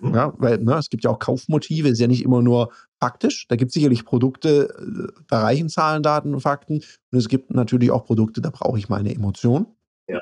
Mhm. 0.00 0.14
Ja, 0.14 0.34
weil 0.38 0.58
ne, 0.58 0.74
es 0.74 0.90
gibt 0.90 1.04
ja 1.04 1.10
auch 1.10 1.18
Kaufmotive, 1.18 1.88
ist 1.88 2.00
ja 2.00 2.08
nicht 2.08 2.24
immer 2.24 2.42
nur 2.42 2.72
faktisch. 3.00 3.46
Da 3.48 3.56
gibt 3.56 3.70
es 3.70 3.74
sicherlich 3.74 4.04
Produkte, 4.04 4.74
äh, 4.78 5.22
da 5.28 5.42
reichen 5.42 5.68
Zahlen, 5.68 6.02
Daten 6.02 6.34
und 6.34 6.40
Fakten. 6.40 6.82
Und 7.12 7.18
es 7.18 7.28
gibt 7.28 7.52
natürlich 7.52 7.90
auch 7.90 8.04
Produkte, 8.04 8.40
da 8.40 8.50
brauche 8.50 8.78
ich 8.78 8.88
meine 8.88 9.14
Emotion. 9.14 9.66
Ja. 10.08 10.20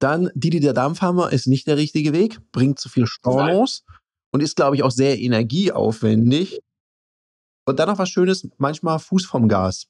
Dann 0.00 0.30
Didi 0.34 0.60
der 0.60 0.74
Dampfhammer 0.74 1.32
ist 1.32 1.46
nicht 1.46 1.66
der 1.66 1.76
richtige 1.76 2.12
Weg, 2.12 2.38
bringt 2.52 2.78
zu 2.78 2.88
viel 2.88 3.06
Stornos. 3.06 3.84
Nein 3.86 3.98
und 4.32 4.42
ist, 4.42 4.56
glaube 4.56 4.76
ich, 4.76 4.82
auch 4.82 4.90
sehr 4.90 5.18
energieaufwendig. 5.18 6.60
Und 7.66 7.78
dann 7.78 7.88
noch 7.88 7.98
was 7.98 8.08
Schönes, 8.08 8.48
manchmal 8.58 8.98
Fuß 8.98 9.26
vom 9.26 9.48
Gas. 9.48 9.88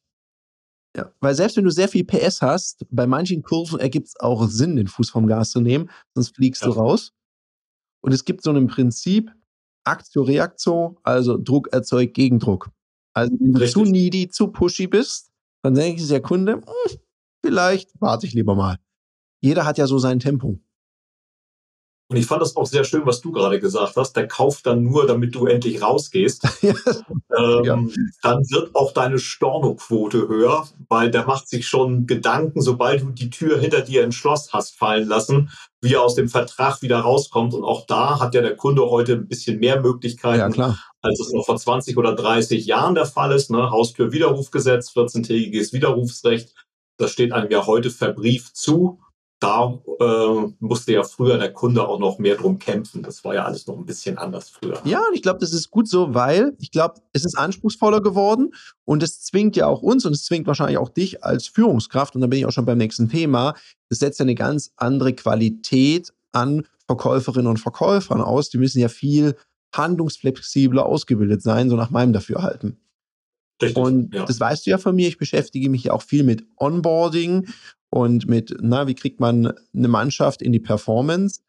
Ja, 0.97 1.13
weil 1.21 1.35
selbst 1.35 1.57
wenn 1.57 1.65
du 1.65 1.71
sehr 1.71 1.89
viel 1.89 2.05
PS 2.05 2.43
hast, 2.43 2.87
bei 2.91 3.07
manchen 3.07 3.43
Kurven 3.43 3.79
ergibt 3.79 4.09
es 4.09 4.19
auch 4.19 4.49
Sinn, 4.49 4.77
den 4.77 4.89
Fuß 4.89 5.11
vom 5.11 5.27
Gas 5.27 5.51
zu 5.51 5.61
nehmen, 5.61 5.91
sonst 6.15 6.35
fliegst 6.35 6.63
ja. 6.63 6.69
du 6.69 6.75
raus. 6.75 7.13
Und 8.01 8.13
es 8.13 8.25
gibt 8.25 8.43
so 8.43 8.51
ein 8.51 8.67
Prinzip, 8.67 9.31
Aktio-Reaktio, 9.85 10.99
also 11.03 11.37
Druck 11.39 11.69
erzeugt 11.73 12.15
Gegendruck. 12.15 12.71
Also 13.15 13.33
wenn 13.39 13.53
du 13.53 13.61
Richtig. 13.61 13.75
zu 13.75 13.85
needy, 13.85 14.29
zu 14.29 14.49
pushy 14.49 14.87
bist, 14.87 15.31
dann 15.63 15.75
denkt 15.75 16.01
sich 16.01 16.09
der 16.09 16.23
Kunde, 16.23 16.55
hm, 16.55 16.99
vielleicht 17.45 17.91
warte 18.01 18.27
ich 18.27 18.35
lieber 18.35 18.55
mal. 18.55 18.79
Jeder 19.41 19.65
hat 19.65 19.79
ja 19.79 19.87
so 19.87 19.99
sein 19.99 20.21
Tempo. 20.21 20.59
Und 22.11 22.17
ich 22.17 22.25
fand 22.25 22.41
das 22.41 22.57
auch 22.57 22.65
sehr 22.65 22.85
schön, 22.85 23.05
was 23.05 23.21
du 23.21 23.33
gerade 23.33 23.61
gesagt 23.61 23.97
hast. 23.97 24.15
Der 24.15 24.27
kauft 24.27 24.65
dann 24.65 24.83
nur, 24.83 25.07
damit 25.07 25.35
du 25.35 25.45
endlich 25.45 25.83
rausgehst. 25.83 26.43
ähm, 26.63 27.65
ja. 27.65 27.79
Dann 28.23 28.39
wird 28.49 28.75
auch 28.75 28.93
deine 28.93 29.19
Stornoquote 29.19 30.27
höher, 30.27 30.67
weil 30.89 31.11
der 31.11 31.27
macht 31.27 31.49
sich 31.49 31.69
schon 31.69 32.07
Gedanken, 32.07 32.63
sobald 32.63 33.03
du 33.03 33.11
die 33.11 33.29
Tür 33.29 33.59
hinter 33.59 33.83
dir 33.83 34.05
ins 34.05 34.15
Schloss 34.15 34.55
hast 34.55 34.79
fallen 34.79 35.07
lassen, 35.07 35.51
wie 35.83 35.95
er 35.95 36.03
aus 36.03 36.15
dem 36.15 36.31
Vertrag 36.31 36.81
wieder 36.81 37.01
rauskommt. 37.01 37.53
Und 37.53 37.63
auch 37.63 37.85
da 37.85 38.19
hat 38.21 38.35
ja 38.35 38.41
der 38.41 38.57
Kunde 38.57 38.89
heute 38.89 39.13
ein 39.13 39.29
bisschen 39.29 39.59
mehr 39.59 39.79
Möglichkeiten, 39.79 40.59
ja, 40.59 40.79
als 41.03 41.21
es 41.21 41.31
noch 41.35 41.45
vor 41.45 41.59
20 41.59 41.99
oder 41.99 42.15
30 42.15 42.65
Jahren 42.65 42.95
der 42.95 43.07
Fall 43.07 43.33
ist. 43.33 43.51
Ne? 43.51 43.71
Haustür-Widerrufgesetz, 43.71 44.93
14-tägiges 44.93 45.75
Widerrufsrecht. 45.75 46.55
Das 46.97 47.11
steht 47.11 47.33
einem 47.33 47.51
ja 47.51 47.67
heute 47.67 47.91
verbrieft 47.91 48.57
zu. 48.57 48.99
Da 49.41 49.79
äh, 50.01 50.53
musste 50.59 50.93
ja 50.93 51.05
früher 51.05 51.39
der 51.39 51.53
Kunde 51.53 51.87
auch 51.87 52.01
noch 52.01 52.19
mehr 52.19 52.35
drum 52.35 52.59
kämpfen. 52.59 53.03
Das 53.03 53.25
war 53.25 53.35
ja 53.35 53.45
alles 53.45 53.67
noch 53.67 53.77
ein 53.77 53.87
bisschen 53.87 54.19
anders 54.19 54.51
früher. 54.51 54.81
Ja, 54.85 54.99
und 55.09 55.15
ich 55.15 55.23
glaube, 55.23 55.39
das 55.39 55.53
ist 55.53 55.71
gut 55.71 55.89
so, 55.89 56.13
weil 56.13 56.57
ich 56.59 56.73
glaube, 56.73 57.01
es 57.13 57.25
ist 57.25 57.39
anspruchsvoller 57.39 58.01
geworden 58.01 58.53
und 58.85 59.03
es 59.03 59.21
zwingt 59.21 59.55
ja 59.55 59.67
auch 59.69 59.81
uns 59.81 60.05
und 60.05 60.13
es 60.13 60.25
zwingt 60.25 60.47
wahrscheinlich 60.49 60.79
auch 60.79 60.89
dich 60.89 61.23
als 61.23 61.47
Führungskraft, 61.47 62.17
und 62.17 62.21
da 62.21 62.27
bin 62.27 62.41
ich 62.41 62.47
auch 62.47 62.53
schon 62.53 62.67
beim 62.67 62.79
nächsten 62.79 63.09
Thema, 63.09 63.55
es 63.89 64.01
setzt 64.01 64.19
ja 64.19 64.25
eine 64.25 64.35
ganz 64.35 64.73
andere 64.77 65.13
Qualität 65.13 66.13
an 66.33 66.67
Verkäuferinnen 66.87 67.47
und 67.47 67.59
Verkäufern 67.59 68.21
aus. 68.21 68.51
Die 68.51 68.59
müssen 68.59 68.81
ja 68.81 68.89
viel 68.89 69.37
handlungsflexibler 69.75 70.85
ausgebildet 70.85 71.43
sein, 71.43 71.71
so 71.71 71.77
nach 71.77 71.91
meinem 71.91 72.13
Dafürhalten. 72.13 72.79
Richtig, 73.61 73.77
und 73.77 74.15
ja. 74.15 74.25
das 74.25 74.39
weißt 74.39 74.67
du 74.67 74.71
ja 74.71 74.79
von 74.79 74.95
mir, 74.95 75.09
ich 75.09 75.19
beschäftige 75.19 75.69
mich 75.69 75.85
ja 75.85 75.93
auch 75.93 76.03
viel 76.03 76.23
mit 76.23 76.45
Onboarding 76.57 77.49
und 77.91 78.29
mit, 78.29 78.57
na, 78.61 78.87
wie 78.87 78.95
kriegt 78.95 79.21
man 79.21 79.53
eine 79.75 79.89
Mannschaft 79.89 80.43
in 80.43 80.53
die 80.53 80.61
Performance. 80.61 81.41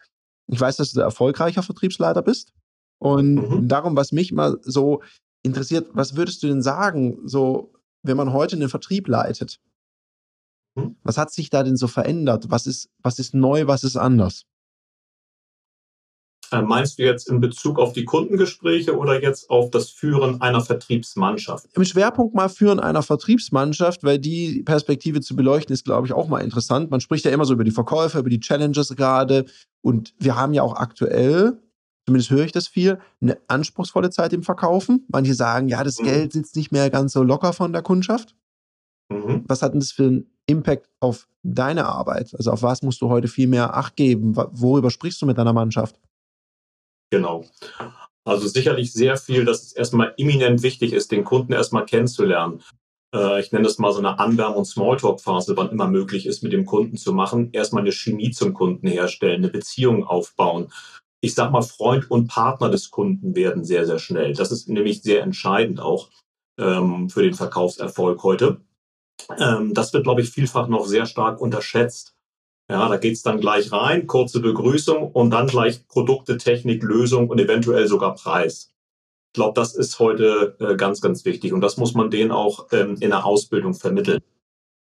Ich 0.47 0.59
weiß, 0.59 0.77
dass 0.77 0.91
du 0.91 0.99
ein 0.99 1.05
erfolgreicher 1.05 1.63
Vertriebsleiter 1.63 2.21
bist. 2.21 2.53
Und 2.97 3.35
mhm. 3.35 3.67
darum, 3.67 3.95
was 3.95 4.11
mich 4.11 4.31
mal 4.31 4.57
so 4.61 5.01
interessiert, 5.43 5.89
was 5.93 6.15
würdest 6.15 6.43
du 6.43 6.47
denn 6.47 6.61
sagen, 6.61 7.19
so, 7.25 7.73
wenn 8.03 8.17
man 8.17 8.33
heute 8.33 8.55
einen 8.55 8.69
Vertrieb 8.69 9.07
leitet? 9.07 9.59
Mhm. 10.75 10.95
Was 11.03 11.17
hat 11.17 11.31
sich 11.31 11.49
da 11.49 11.63
denn 11.63 11.77
so 11.77 11.87
verändert? 11.87 12.49
Was 12.49 12.67
ist, 12.67 12.89
was 13.01 13.19
ist 13.19 13.33
neu, 13.33 13.67
was 13.67 13.83
ist 13.83 13.95
anders? 13.95 14.45
Äh, 16.51 16.61
meinst 16.61 16.99
du 16.99 17.03
jetzt 17.03 17.29
in 17.29 17.39
Bezug 17.39 17.79
auf 17.79 17.93
die 17.93 18.05
Kundengespräche 18.05 18.97
oder 18.97 19.21
jetzt 19.21 19.49
auf 19.49 19.69
das 19.71 19.89
Führen 19.89 20.41
einer 20.41 20.61
Vertriebsmannschaft? 20.61 21.67
Im 21.73 21.85
Schwerpunkt 21.85 22.35
mal 22.35 22.49
Führen 22.49 22.79
einer 22.79 23.03
Vertriebsmannschaft, 23.03 24.03
weil 24.03 24.19
die 24.19 24.63
Perspektive 24.63 25.21
zu 25.21 25.35
beleuchten 25.35 25.73
ist, 25.73 25.85
glaube 25.85 26.07
ich, 26.07 26.13
auch 26.13 26.27
mal 26.27 26.39
interessant. 26.39 26.91
Man 26.91 27.01
spricht 27.01 27.25
ja 27.25 27.31
immer 27.31 27.45
so 27.45 27.53
über 27.53 27.63
die 27.63 27.71
Verkäufer, 27.71 28.19
über 28.19 28.29
die 28.29 28.39
Challenges 28.39 28.95
gerade. 28.95 29.45
Und 29.81 30.13
wir 30.19 30.35
haben 30.35 30.53
ja 30.53 30.63
auch 30.63 30.75
aktuell, 30.75 31.61
zumindest 32.05 32.31
höre 32.31 32.45
ich 32.45 32.51
das 32.51 32.67
viel, 32.67 32.99
eine 33.21 33.37
anspruchsvolle 33.47 34.09
Zeit 34.09 34.33
im 34.33 34.43
Verkaufen. 34.43 35.05
Manche 35.09 35.33
sagen, 35.33 35.67
ja, 35.67 35.83
das 35.83 35.99
mhm. 35.99 36.05
Geld 36.05 36.33
sitzt 36.33 36.55
nicht 36.55 36.71
mehr 36.71 36.89
ganz 36.89 37.13
so 37.13 37.23
locker 37.23 37.53
von 37.53 37.73
der 37.73 37.81
Kundschaft. 37.81 38.35
Mhm. 39.09 39.43
Was 39.47 39.61
hat 39.61 39.73
denn 39.73 39.79
das 39.79 39.91
für 39.91 40.03
einen 40.03 40.25
Impact 40.45 40.89
auf 40.99 41.27
deine 41.43 41.85
Arbeit? 41.85 42.33
Also 42.35 42.51
auf 42.51 42.63
was 42.63 42.81
musst 42.81 43.01
du 43.01 43.09
heute 43.09 43.27
viel 43.27 43.47
mehr 43.47 43.75
Acht 43.75 43.95
geben? 43.95 44.35
Worüber 44.35 44.91
sprichst 44.91 45.21
du 45.21 45.25
mit 45.25 45.37
deiner 45.37 45.53
Mannschaft? 45.53 45.99
Genau. 47.11 47.45
Also 48.25 48.47
sicherlich 48.47 48.93
sehr 48.93 49.17
viel, 49.17 49.45
dass 49.45 49.63
es 49.63 49.71
erstmal 49.73 50.13
eminent 50.17 50.61
wichtig 50.61 50.93
ist, 50.93 51.11
den 51.11 51.23
Kunden 51.23 51.53
erstmal 51.53 51.85
kennenzulernen. 51.85 52.61
Äh, 53.13 53.39
ich 53.39 53.51
nenne 53.51 53.63
das 53.63 53.79
mal 53.79 53.91
so 53.91 53.99
eine 53.99 54.19
Anwärm- 54.19 54.53
und 54.53 54.65
Smalltalk-Phase, 54.65 55.57
wann 55.57 55.69
immer 55.69 55.87
möglich 55.87 56.25
ist, 56.25 56.43
mit 56.43 56.53
dem 56.53 56.65
Kunden 56.65 56.97
zu 56.97 57.13
machen. 57.13 57.49
Erstmal 57.53 57.83
eine 57.83 57.91
Chemie 57.91 58.31
zum 58.31 58.53
Kunden 58.53 58.87
herstellen, 58.87 59.37
eine 59.43 59.49
Beziehung 59.49 60.03
aufbauen. 60.03 60.71
Ich 61.21 61.35
sag 61.35 61.51
mal, 61.51 61.61
Freund 61.61 62.09
und 62.11 62.27
Partner 62.27 62.69
des 62.69 62.91
Kunden 62.91 63.35
werden 63.35 63.63
sehr, 63.65 63.85
sehr 63.85 63.99
schnell. 63.99 64.33
Das 64.33 64.51
ist 64.51 64.69
nämlich 64.69 65.01
sehr 65.01 65.23
entscheidend 65.23 65.81
auch 65.81 66.09
ähm, 66.59 67.09
für 67.09 67.23
den 67.23 67.33
Verkaufserfolg 67.33 68.23
heute. 68.23 68.61
Ähm, 69.37 69.73
das 69.73 69.91
wird, 69.93 70.03
glaube 70.03 70.21
ich, 70.21 70.29
vielfach 70.29 70.67
noch 70.67 70.85
sehr 70.85 71.05
stark 71.05 71.41
unterschätzt. 71.41 72.15
Ja, 72.69 72.87
da 72.87 72.97
geht's 72.97 73.23
dann 73.23 73.39
gleich 73.39 73.71
rein, 73.71 74.05
kurze 74.05 74.41
Begrüßung 74.41 75.11
und 75.11 75.31
dann 75.31 75.47
gleich 75.47 75.87
Produkte, 75.87 76.37
Technik, 76.37 76.83
Lösung 76.83 77.27
und 77.29 77.39
eventuell 77.39 77.87
sogar 77.87 78.13
Preis. 78.13 78.71
Ich 79.29 79.33
glaube, 79.33 79.59
das 79.59 79.75
ist 79.75 79.97
heute 79.97 80.55
äh, 80.59 80.75
ganz, 80.75 81.01
ganz 81.01 81.25
wichtig 81.25 81.51
und 81.51 81.61
das 81.61 81.77
muss 81.77 81.95
man 81.95 82.11
denen 82.11 82.31
auch 82.31 82.67
ähm, 82.71 82.95
in 82.99 83.09
der 83.09 83.25
Ausbildung 83.25 83.73
vermitteln. 83.73 84.21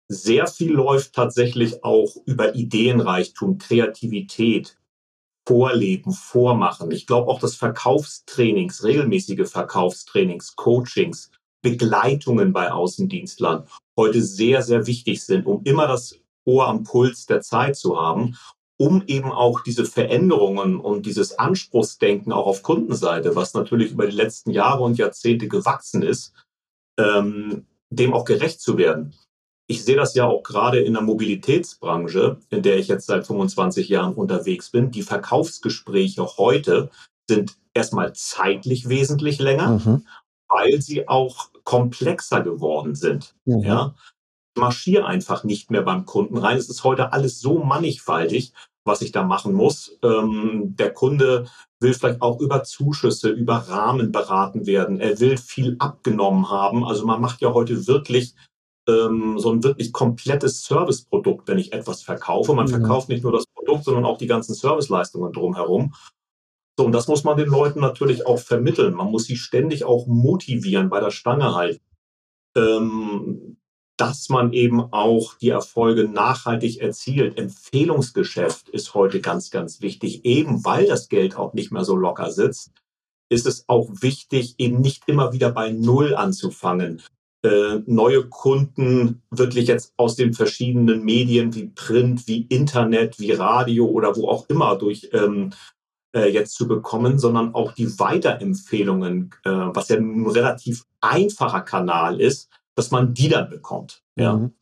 Sehr 0.08 0.48
viel 0.48 0.72
läuft 0.72 1.12
tatsächlich 1.12 1.84
auch 1.84 2.16
über 2.24 2.56
Ideenreichtum, 2.56 3.58
Kreativität, 3.58 4.76
Vorleben, 5.46 6.12
Vormachen. 6.12 6.90
Ich 6.90 7.06
glaube 7.06 7.30
auch, 7.30 7.40
dass 7.40 7.54
Verkaufstrainings, 7.54 8.82
regelmäßige 8.84 9.48
Verkaufstrainings, 9.48 10.56
Coachings, 10.56 11.30
Begleitungen 11.62 12.52
bei 12.52 12.72
Außendienstlern 12.72 13.66
heute 13.96 14.22
sehr, 14.22 14.62
sehr 14.62 14.86
wichtig 14.86 15.22
sind, 15.22 15.46
um 15.46 15.62
immer 15.64 15.86
das 15.86 16.18
Ohr 16.48 16.66
am 16.66 16.82
Puls 16.82 17.26
der 17.26 17.42
Zeit 17.42 17.76
zu 17.76 18.00
haben, 18.00 18.36
um 18.78 19.02
eben 19.06 19.30
auch 19.30 19.60
diese 19.62 19.84
Veränderungen 19.84 20.80
und 20.80 21.04
dieses 21.04 21.38
Anspruchsdenken 21.38 22.32
auch 22.32 22.46
auf 22.46 22.62
Kundenseite, 22.62 23.36
was 23.36 23.52
natürlich 23.52 23.92
über 23.92 24.06
die 24.06 24.16
letzten 24.16 24.50
Jahre 24.50 24.82
und 24.82 24.96
Jahrzehnte 24.96 25.48
gewachsen 25.48 26.02
ist, 26.02 26.32
ähm, 26.98 27.66
dem 27.90 28.14
auch 28.14 28.24
gerecht 28.24 28.60
zu 28.60 28.78
werden. 28.78 29.14
Ich 29.66 29.84
sehe 29.84 29.96
das 29.96 30.14
ja 30.14 30.24
auch 30.24 30.42
gerade 30.42 30.78
in 30.78 30.94
der 30.94 31.02
Mobilitätsbranche, 31.02 32.38
in 32.48 32.62
der 32.62 32.78
ich 32.78 32.88
jetzt 32.88 33.06
seit 33.06 33.26
25 33.26 33.88
Jahren 33.88 34.14
unterwegs 34.14 34.70
bin. 34.70 34.90
Die 34.90 35.02
Verkaufsgespräche 35.02 36.24
heute 36.38 36.90
sind 37.28 37.58
erstmal 37.74 38.14
zeitlich 38.14 38.88
wesentlich 38.88 39.38
länger, 39.38 39.80
mhm. 39.84 40.06
weil 40.48 40.80
sie 40.80 41.06
auch 41.08 41.50
komplexer 41.64 42.40
geworden 42.40 42.94
sind. 42.94 43.34
Mhm. 43.44 43.60
Ja, 43.60 43.94
marschiere 44.58 45.06
einfach 45.06 45.44
nicht 45.44 45.70
mehr 45.70 45.82
beim 45.82 46.04
Kunden 46.04 46.36
rein. 46.36 46.56
Es 46.56 46.68
ist 46.68 46.84
heute 46.84 47.12
alles 47.12 47.40
so 47.40 47.58
mannigfaltig, 47.64 48.52
was 48.84 49.02
ich 49.02 49.12
da 49.12 49.22
machen 49.22 49.52
muss. 49.52 49.98
Ähm, 50.02 50.74
der 50.76 50.92
Kunde 50.92 51.46
will 51.80 51.94
vielleicht 51.94 52.22
auch 52.22 52.40
über 52.40 52.64
Zuschüsse, 52.64 53.30
über 53.30 53.56
Rahmen 53.56 54.12
beraten 54.12 54.66
werden. 54.66 55.00
Er 55.00 55.20
will 55.20 55.36
viel 55.36 55.76
abgenommen 55.78 56.50
haben. 56.50 56.84
Also 56.84 57.06
man 57.06 57.20
macht 57.20 57.40
ja 57.40 57.54
heute 57.54 57.86
wirklich 57.86 58.34
ähm, 58.88 59.38
so 59.38 59.52
ein 59.52 59.62
wirklich 59.62 59.92
komplettes 59.92 60.64
Serviceprodukt, 60.64 61.46
wenn 61.46 61.58
ich 61.58 61.72
etwas 61.72 62.02
verkaufe. 62.02 62.54
Man 62.54 62.66
mhm. 62.66 62.70
verkauft 62.70 63.08
nicht 63.08 63.22
nur 63.22 63.32
das 63.32 63.46
Produkt, 63.46 63.84
sondern 63.84 64.04
auch 64.04 64.18
die 64.18 64.26
ganzen 64.26 64.54
Serviceleistungen 64.54 65.32
drumherum. 65.32 65.94
So, 66.78 66.86
und 66.86 66.92
das 66.92 67.08
muss 67.08 67.24
man 67.24 67.36
den 67.36 67.48
Leuten 67.48 67.80
natürlich 67.80 68.26
auch 68.26 68.38
vermitteln. 68.38 68.94
Man 68.94 69.10
muss 69.10 69.24
sie 69.24 69.36
ständig 69.36 69.84
auch 69.84 70.06
motivieren, 70.06 70.88
bei 70.88 71.00
der 71.00 71.10
Stange 71.10 71.54
halten. 71.54 71.84
Ähm, 72.56 73.57
dass 73.98 74.28
man 74.28 74.52
eben 74.52 74.80
auch 74.92 75.34
die 75.34 75.50
Erfolge 75.50 76.08
nachhaltig 76.08 76.80
erzielt. 76.80 77.36
Empfehlungsgeschäft 77.36 78.68
ist 78.68 78.94
heute 78.94 79.20
ganz, 79.20 79.50
ganz 79.50 79.82
wichtig. 79.82 80.24
Eben 80.24 80.64
weil 80.64 80.86
das 80.86 81.08
Geld 81.08 81.36
auch 81.36 81.52
nicht 81.52 81.72
mehr 81.72 81.84
so 81.84 81.96
locker 81.96 82.30
sitzt, 82.30 82.70
ist 83.28 83.46
es 83.46 83.64
auch 83.68 83.90
wichtig, 84.00 84.54
eben 84.58 84.80
nicht 84.80 85.02
immer 85.06 85.32
wieder 85.32 85.50
bei 85.50 85.72
Null 85.72 86.14
anzufangen. 86.14 87.02
Äh, 87.44 87.80
neue 87.86 88.28
Kunden 88.28 89.22
wirklich 89.30 89.68
jetzt 89.68 89.92
aus 89.96 90.16
den 90.16 90.32
verschiedenen 90.32 91.04
Medien 91.04 91.54
wie 91.54 91.66
Print, 91.66 92.26
wie 92.26 92.42
Internet, 92.42 93.18
wie 93.18 93.32
Radio 93.32 93.86
oder 93.86 94.16
wo 94.16 94.28
auch 94.28 94.48
immer 94.48 94.76
durch 94.76 95.10
ähm, 95.12 95.50
äh, 96.14 96.30
jetzt 96.30 96.54
zu 96.54 96.66
bekommen, 96.66 97.18
sondern 97.18 97.54
auch 97.54 97.72
die 97.72 97.98
Weiterempfehlungen, 97.98 99.30
äh, 99.44 99.50
was 99.50 99.88
ja 99.88 99.96
ein 99.96 100.26
relativ 100.26 100.84
einfacher 101.00 101.60
Kanal 101.60 102.20
ist, 102.20 102.48
dass 102.78 102.92
man 102.92 103.12
die 103.12 103.28
dann 103.28 103.50
bekommt. 103.50 104.02
Ja. 104.16 104.36
Mhm. 104.36 104.54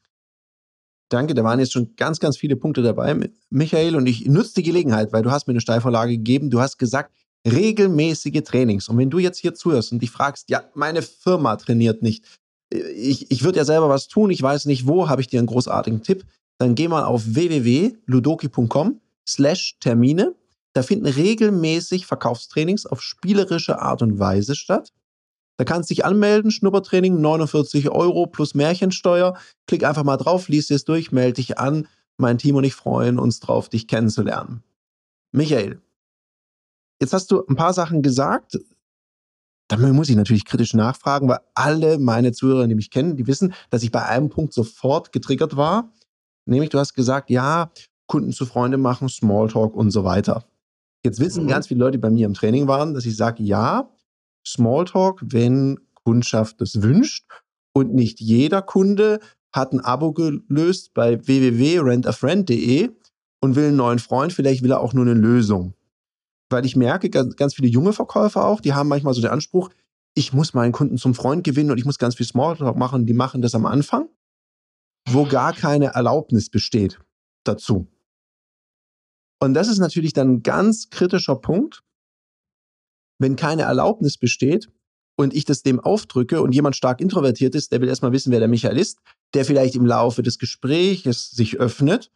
Danke, 1.09 1.35
da 1.35 1.45
waren 1.45 1.61
jetzt 1.61 1.73
schon 1.73 1.95
ganz, 1.97 2.19
ganz 2.19 2.37
viele 2.37 2.57
Punkte 2.57 2.83
dabei, 2.83 3.15
Michael. 3.51 3.95
Und 3.95 4.07
ich 4.07 4.27
nutze 4.27 4.55
die 4.55 4.63
Gelegenheit, 4.65 5.13
weil 5.13 5.23
du 5.23 5.31
hast 5.31 5.47
mir 5.47 5.53
eine 5.53 5.61
Steilvorlage 5.61 6.13
gegeben. 6.13 6.51
Du 6.51 6.61
hast 6.61 6.79
gesagt, 6.79 7.13
regelmäßige 7.47 8.43
Trainings. 8.43 8.89
Und 8.89 8.99
wenn 8.99 9.11
du 9.11 9.19
jetzt 9.19 9.39
hier 9.39 9.55
zuhörst 9.55 9.93
und 9.93 10.01
dich 10.01 10.11
fragst, 10.11 10.51
ja, 10.51 10.65
meine 10.75 11.03
Firma 11.03 11.57
trainiert 11.57 12.03
nicht. 12.03 12.25
Ich, 12.71 13.31
ich 13.31 13.45
würde 13.45 13.59
ja 13.59 13.65
selber 13.65 13.89
was 13.89 14.09
tun, 14.09 14.31
ich 14.31 14.43
weiß 14.43 14.65
nicht 14.65 14.89
wo, 14.89 15.09
habe 15.09 15.21
ich 15.21 15.29
dir 15.29 15.39
einen 15.39 15.47
großartigen 15.47 16.03
Tipp. 16.03 16.25
Dann 16.59 16.75
geh 16.75 16.89
mal 16.89 17.05
auf 17.05 17.23
www.ludoki.com 17.25 19.01
slash 19.29 19.77
Termine. 19.79 20.35
Da 20.73 20.83
finden 20.83 21.07
regelmäßig 21.07 22.07
Verkaufstrainings 22.07 22.87
auf 22.87 23.01
spielerische 23.03 23.79
Art 23.79 24.03
und 24.03 24.19
Weise 24.19 24.57
statt. 24.57 24.93
Da 25.59 25.65
kannst 25.65 25.89
du 25.89 25.95
dich 25.95 26.05
anmelden, 26.05 26.51
Schnuppertraining, 26.51 27.21
49 27.21 27.91
Euro 27.91 28.27
plus 28.27 28.55
Märchensteuer. 28.55 29.37
Klick 29.67 29.85
einfach 29.85 30.05
mal 30.05 30.19
drauf, 30.19 30.49
liest 30.49 30.71
es 30.71 30.85
durch, 30.85 31.13
melde 31.13 31.35
dich 31.35 31.59
an. 31.59 31.89
Mein 32.19 32.39
Team 32.39 32.57
und 32.57 32.65
ich 32.65 32.75
freuen 32.75 33.19
uns 33.19 33.41
drauf, 33.41 33.69
dich 33.69 33.89
kennenzulernen. 33.89 34.63
Michael, 35.33 35.81
jetzt 37.01 37.13
hast 37.13 37.31
du 37.31 37.45
ein 37.47 37.57
paar 37.57 37.73
Sachen 37.73 38.03
gesagt. 38.03 38.59
Da 39.69 39.77
muss 39.77 40.09
ich 40.09 40.17
natürlich 40.17 40.45
kritisch 40.45 40.75
nachfragen, 40.75 41.29
weil 41.29 41.41
alle 41.55 41.99
meine 41.99 42.33
Zuhörer, 42.33 42.67
die 42.69 42.75
mich 42.75 42.91
kennen, 42.91 43.17
die 43.17 43.27
wissen, 43.27 43.53
dass 43.71 43.83
ich 43.83 43.91
bei 43.91 44.05
einem 44.05 44.29
Punkt 44.29 44.53
sofort 44.53 45.13
getriggert 45.13 45.57
war. 45.57 45.93
Nämlich, 46.47 46.71
du 46.71 46.79
hast 46.79 46.95
gesagt, 46.95 47.31
ja, 47.31 47.71
Kunden 48.07 48.33
zu 48.33 48.47
Freunde 48.47 48.79
machen, 48.79 49.09
Smalltalk 49.09 49.75
und 49.75 49.91
so 49.91 50.05
weiter. 50.05 50.45
Jetzt 51.05 51.19
wissen 51.19 51.45
mhm. 51.45 51.49
ganz 51.49 51.67
viele 51.67 51.81
Leute, 51.81 51.93
die 51.93 52.03
bei 52.03 52.11
mir 52.11 52.27
im 52.27 52.35
Training 52.35 52.69
waren, 52.69 52.95
dass 52.95 53.07
ich 53.07 53.17
sage, 53.17 53.43
ja, 53.43 53.91
Smalltalk, 54.47 55.21
wenn 55.25 55.79
Kundschaft 55.95 56.61
das 56.61 56.83
wünscht. 56.83 57.27
Und 57.73 57.93
nicht 57.95 58.21
jeder 58.21 58.63
Kunde 58.63 59.21
hat 59.53 59.73
ein 59.73 59.81
Abo 59.81 60.13
gelöst 60.13 60.95
bei 60.95 61.27
www.rentafriend.de 61.27 62.91
und 63.41 63.57
will 63.57 63.69
einen 63.69 63.77
neuen 63.77 63.99
Freund. 63.99 64.33
Vielleicht 64.33 64.63
will 64.63 64.71
er 64.71 64.81
auch 64.81 64.93
nur 64.93 65.05
eine 65.05 65.15
Lösung. 65.15 65.75
Weil 66.49 66.65
ich 66.65 66.77
merke, 66.77 67.11
ganz, 67.11 67.55
viele 67.55 67.69
junge 67.69 67.93
Verkäufer 67.93 68.45
auch, 68.45 68.61
die 68.61 68.73
haben 68.73 68.89
manchmal 68.89 69.15
so 69.15 69.21
den 69.21 69.31
Anspruch, 69.31 69.71
ich 70.15 70.33
muss 70.33 70.55
meinen 70.55 70.73
Kunden 70.73 70.97
zum 70.97 71.15
Freund 71.15 71.45
gewinnen 71.45 71.71
und 71.71 71.79
ich 71.79 71.85
muss 71.85 71.99
ganz 71.99 72.15
viel 72.15 72.27
Smalltalk 72.27 72.77
machen. 72.77 73.05
Die 73.05 73.13
machen 73.13 73.43
das 73.43 73.55
am 73.55 73.67
Anfang, 73.67 74.09
wo 75.09 75.25
gar 75.25 75.53
keine 75.53 75.87
Erlaubnis 75.87 76.49
besteht 76.49 76.99
dazu. 77.45 77.87
Und 79.41 79.55
das 79.55 79.69
ist 79.69 79.79
natürlich 79.79 80.15
dann 80.15 80.35
ein 80.35 80.43
ganz 80.43 80.89
kritischer 80.89 81.37
Punkt, 81.37 81.83
wenn 83.19 83.37
keine 83.37 83.63
Erlaubnis 83.63 84.19
besteht 84.19 84.69
und 85.17 85.35
ich 85.35 85.45
das 85.45 85.63
dem 85.63 85.81
aufdrücke 85.81 86.43
und 86.43 86.55
jemand 86.55 86.77
stark 86.77 87.01
introvertiert 87.01 87.55
ist, 87.55 87.73
der 87.73 87.81
will 87.81 87.89
erstmal 87.89 88.13
wissen, 88.13 88.33
wer 88.33 88.39
der 88.39 88.49
Michael 88.49 88.79
ist, 88.79 88.99
der 89.35 89.45
vielleicht 89.45 89.75
im 89.75 89.87
Laufe 89.87 90.23
des 90.23 90.39
Gesprächs 90.39 91.31
sich 91.31 91.59
öffnet. 91.59 92.11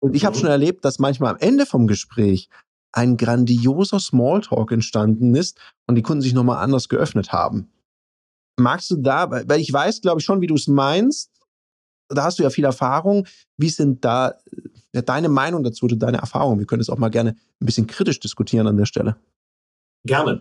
Und 0.00 0.14
ich 0.14 0.24
habe 0.24 0.36
mhm. 0.36 0.40
schon 0.40 0.50
erlebt, 0.50 0.84
dass 0.84 0.98
manchmal 0.98 1.32
am 1.32 1.40
Ende 1.40 1.66
vom 1.66 1.86
Gespräch 1.86 2.48
ein 2.92 3.16
grandioser 3.16 4.00
Smalltalk 4.00 4.72
entstanden 4.72 5.34
ist 5.34 5.58
und 5.86 5.96
die 5.96 6.02
Kunden 6.02 6.22
sich 6.22 6.32
nochmal 6.32 6.62
anders 6.62 6.88
geöffnet 6.88 7.32
haben. 7.32 7.70
Magst 8.58 8.90
du 8.90 8.96
da, 8.96 9.30
weil 9.30 9.60
ich 9.60 9.70
weiß, 9.70 10.00
glaube 10.00 10.20
ich, 10.20 10.24
schon, 10.24 10.40
wie 10.40 10.46
du 10.46 10.54
es 10.54 10.66
meinst, 10.66 11.30
da 12.08 12.24
hast 12.24 12.38
du 12.38 12.42
ja 12.42 12.50
viel 12.50 12.64
Erfahrung. 12.64 13.26
Wie 13.56 13.68
sind 13.68 14.04
da 14.04 14.34
ja, 14.94 15.02
deine 15.02 15.28
Meinung 15.28 15.62
dazu 15.62 15.84
oder 15.84 15.96
deine 15.96 16.18
Erfahrungen? 16.18 16.58
Wir 16.58 16.66
können 16.66 16.80
es 16.80 16.88
auch 16.88 16.98
mal 16.98 17.10
gerne 17.10 17.36
ein 17.60 17.66
bisschen 17.66 17.86
kritisch 17.86 18.20
diskutieren 18.20 18.66
an 18.66 18.76
der 18.76 18.86
Stelle. 18.86 19.16
Gerne. 20.06 20.40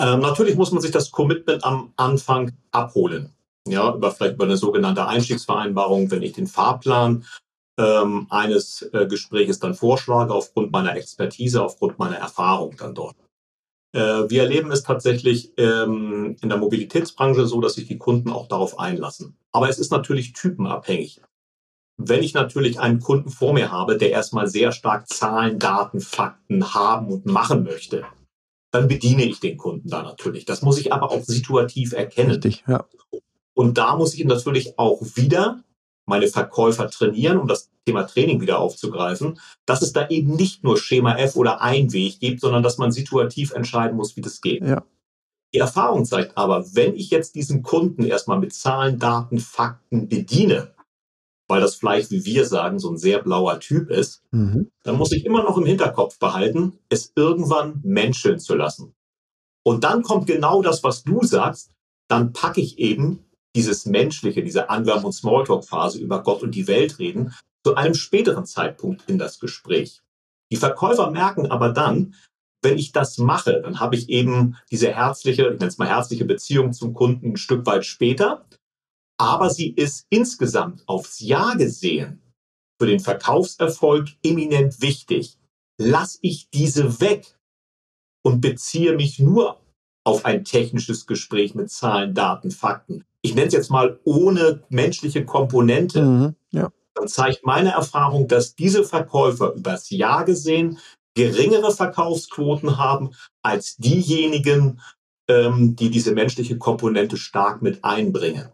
Ähm, 0.00 0.20
natürlich 0.20 0.56
muss 0.56 0.72
man 0.72 0.80
sich 0.80 0.90
das 0.90 1.10
Commitment 1.10 1.64
am 1.64 1.92
Anfang 1.96 2.52
abholen. 2.70 3.32
Ja, 3.68 3.94
über, 3.94 4.10
vielleicht 4.10 4.34
über 4.34 4.44
eine 4.44 4.56
sogenannte 4.56 5.06
Einstiegsvereinbarung, 5.06 6.10
wenn 6.10 6.22
ich 6.22 6.32
den 6.32 6.48
Fahrplan 6.48 7.24
ähm, 7.78 8.26
eines 8.30 8.82
äh, 8.92 9.06
Gespräches 9.06 9.60
dann 9.60 9.74
vorschlage, 9.74 10.34
aufgrund 10.34 10.72
meiner 10.72 10.96
Expertise, 10.96 11.62
aufgrund 11.62 11.98
meiner 11.98 12.16
Erfahrung 12.16 12.76
dann 12.76 12.94
dort. 12.94 13.16
Äh, 13.94 14.28
wir 14.28 14.42
erleben 14.42 14.72
es 14.72 14.82
tatsächlich 14.82 15.52
ähm, 15.58 16.36
in 16.40 16.48
der 16.48 16.58
Mobilitätsbranche 16.58 17.46
so, 17.46 17.60
dass 17.60 17.74
sich 17.74 17.86
die 17.86 17.98
Kunden 17.98 18.30
auch 18.30 18.48
darauf 18.48 18.78
einlassen. 18.78 19.36
Aber 19.52 19.68
es 19.68 19.78
ist 19.78 19.92
natürlich 19.92 20.32
typenabhängig. 20.32 21.20
Wenn 21.98 22.22
ich 22.22 22.34
natürlich 22.34 22.80
einen 22.80 23.00
Kunden 23.00 23.30
vor 23.30 23.52
mir 23.52 23.70
habe, 23.70 23.96
der 23.96 24.10
erstmal 24.10 24.48
sehr 24.48 24.72
stark 24.72 25.08
Zahlen, 25.08 25.58
Daten, 25.58 26.00
Fakten 26.00 26.74
haben 26.74 27.08
und 27.08 27.26
machen 27.26 27.62
möchte, 27.62 28.04
dann 28.72 28.88
bediene 28.88 29.24
ich 29.24 29.38
den 29.38 29.56
Kunden 29.56 29.88
da 29.88 30.02
natürlich. 30.02 30.44
Das 30.44 30.62
muss 30.62 30.78
ich 30.78 30.92
aber 30.92 31.10
auch 31.12 31.22
situativ 31.22 31.92
erkennen. 31.92 32.32
Richtig, 32.32 32.64
ja. 32.66 32.84
Und 33.54 33.78
da 33.78 33.96
muss 33.96 34.14
ich 34.14 34.24
natürlich 34.24 34.78
auch 34.78 35.02
wieder 35.14 35.62
meine 36.06 36.26
Verkäufer 36.26 36.90
trainieren, 36.90 37.38
um 37.38 37.46
das 37.46 37.70
Thema 37.86 38.04
Training 38.04 38.40
wieder 38.40 38.58
aufzugreifen, 38.58 39.38
dass 39.66 39.82
es 39.82 39.92
da 39.92 40.08
eben 40.08 40.34
nicht 40.34 40.64
nur 40.64 40.78
Schema 40.78 41.16
F 41.16 41.36
oder 41.36 41.60
ein 41.60 41.92
Weg 41.92 42.18
gibt, 42.18 42.40
sondern 42.40 42.62
dass 42.62 42.78
man 42.78 42.92
situativ 42.92 43.52
entscheiden 43.52 43.96
muss, 43.96 44.16
wie 44.16 44.20
das 44.20 44.40
geht. 44.40 44.62
Ja. 44.64 44.82
Die 45.54 45.58
Erfahrung 45.58 46.04
zeigt 46.06 46.36
aber, 46.38 46.64
wenn 46.74 46.94
ich 46.96 47.10
jetzt 47.10 47.34
diesen 47.34 47.62
Kunden 47.62 48.04
erstmal 48.04 48.38
mit 48.38 48.54
Zahlen, 48.54 48.98
Daten, 48.98 49.38
Fakten 49.38 50.08
bediene, 50.08 50.74
weil 51.52 51.60
das 51.60 51.74
vielleicht, 51.74 52.10
wie 52.10 52.24
wir 52.24 52.46
sagen, 52.46 52.78
so 52.78 52.90
ein 52.90 52.96
sehr 52.96 53.22
blauer 53.22 53.60
Typ 53.60 53.90
ist, 53.90 54.22
mhm. 54.30 54.70
dann 54.84 54.96
muss 54.96 55.12
ich 55.12 55.26
immer 55.26 55.42
noch 55.42 55.58
im 55.58 55.66
Hinterkopf 55.66 56.18
behalten, 56.18 56.78
es 56.88 57.12
irgendwann 57.14 57.78
menscheln 57.84 58.38
zu 58.38 58.54
lassen. 58.54 58.94
Und 59.62 59.84
dann 59.84 60.02
kommt 60.02 60.26
genau 60.26 60.62
das, 60.62 60.82
was 60.82 61.04
du 61.04 61.22
sagst, 61.22 61.70
dann 62.08 62.32
packe 62.32 62.62
ich 62.62 62.78
eben 62.78 63.26
dieses 63.54 63.84
Menschliche, 63.84 64.42
diese 64.42 64.70
Anwärm- 64.70 65.04
und 65.04 65.12
Smalltalk-Phase 65.12 65.98
über 65.98 66.22
Gott 66.22 66.42
und 66.42 66.54
die 66.54 66.68
Welt 66.68 66.98
reden, 66.98 67.34
zu 67.64 67.74
einem 67.74 67.94
späteren 67.94 68.46
Zeitpunkt 68.46 69.08
in 69.08 69.18
das 69.18 69.38
Gespräch. 69.38 70.00
Die 70.50 70.56
Verkäufer 70.56 71.10
merken 71.10 71.50
aber 71.50 71.68
dann, 71.68 72.14
wenn 72.62 72.78
ich 72.78 72.92
das 72.92 73.18
mache, 73.18 73.60
dann 73.62 73.78
habe 73.78 73.96
ich 73.96 74.08
eben 74.08 74.56
diese 74.70 74.90
herzliche, 74.90 75.48
ich 75.48 75.58
nenne 75.58 75.66
es 75.66 75.76
mal 75.76 75.88
herzliche 75.88 76.24
Beziehung 76.24 76.72
zum 76.72 76.94
Kunden 76.94 77.32
ein 77.32 77.36
Stück 77.36 77.66
weit 77.66 77.84
später 77.84 78.46
aber 79.18 79.50
sie 79.50 79.70
ist 79.70 80.06
insgesamt 80.10 80.82
aufs 80.86 81.20
Jahr 81.20 81.56
gesehen 81.56 82.22
für 82.80 82.86
den 82.86 83.00
Verkaufserfolg 83.00 84.08
eminent 84.24 84.80
wichtig. 84.82 85.38
Lass 85.78 86.18
ich 86.22 86.50
diese 86.50 87.00
weg 87.00 87.38
und 88.24 88.40
beziehe 88.40 88.94
mich 88.96 89.18
nur 89.18 89.60
auf 90.04 90.24
ein 90.24 90.44
technisches 90.44 91.06
Gespräch 91.06 91.54
mit 91.54 91.70
Zahlen, 91.70 92.14
Daten, 92.14 92.50
Fakten. 92.50 93.04
Ich 93.22 93.34
nenne 93.34 93.46
es 93.46 93.52
jetzt 93.52 93.70
mal 93.70 94.00
ohne 94.04 94.64
menschliche 94.68 95.24
Komponente. 95.24 96.02
Mhm, 96.02 96.34
ja. 96.50 96.72
Dann 96.94 97.08
zeigt 97.08 97.46
meine 97.46 97.70
Erfahrung, 97.70 98.28
dass 98.28 98.54
diese 98.54 98.84
Verkäufer 98.84 99.54
übers 99.54 99.90
Jahr 99.90 100.24
gesehen 100.24 100.78
geringere 101.14 101.72
Verkaufsquoten 101.72 102.78
haben 102.78 103.10
als 103.42 103.76
diejenigen, 103.76 104.80
ähm, 105.28 105.76
die 105.76 105.90
diese 105.90 106.12
menschliche 106.12 106.58
Komponente 106.58 107.16
stark 107.16 107.62
mit 107.62 107.84
einbringen. 107.84 108.48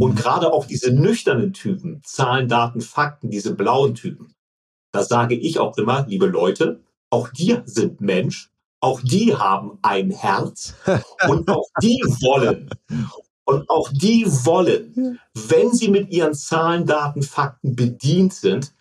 Und 0.00 0.16
gerade 0.16 0.50
auch 0.50 0.64
diese 0.64 0.92
nüchternen 0.92 1.52
Typen, 1.52 2.00
Zahlen, 2.04 2.48
Daten, 2.48 2.80
Fakten, 2.80 3.28
diese 3.30 3.54
blauen 3.54 3.94
Typen, 3.94 4.34
da 4.92 5.02
sage 5.02 5.34
ich 5.34 5.58
auch 5.58 5.76
immer, 5.76 6.06
liebe 6.08 6.24
Leute, 6.24 6.82
auch 7.10 7.28
die 7.28 7.58
sind 7.66 8.00
Mensch, 8.00 8.50
auch 8.80 9.02
die 9.02 9.36
haben 9.36 9.78
ein 9.82 10.10
Herz 10.10 10.74
und 11.28 11.50
auch 11.50 11.68
die 11.82 12.02
wollen. 12.22 12.70
Und 13.44 13.68
auch 13.68 13.90
die 13.92 14.24
wollen, 14.26 15.20
wenn 15.34 15.72
sie 15.74 15.88
mit 15.88 16.10
ihren 16.10 16.34
Zahlen, 16.34 16.86
Daten, 16.86 17.22
Fakten 17.22 17.76
bedient 17.76 18.32
sind, 18.32 18.72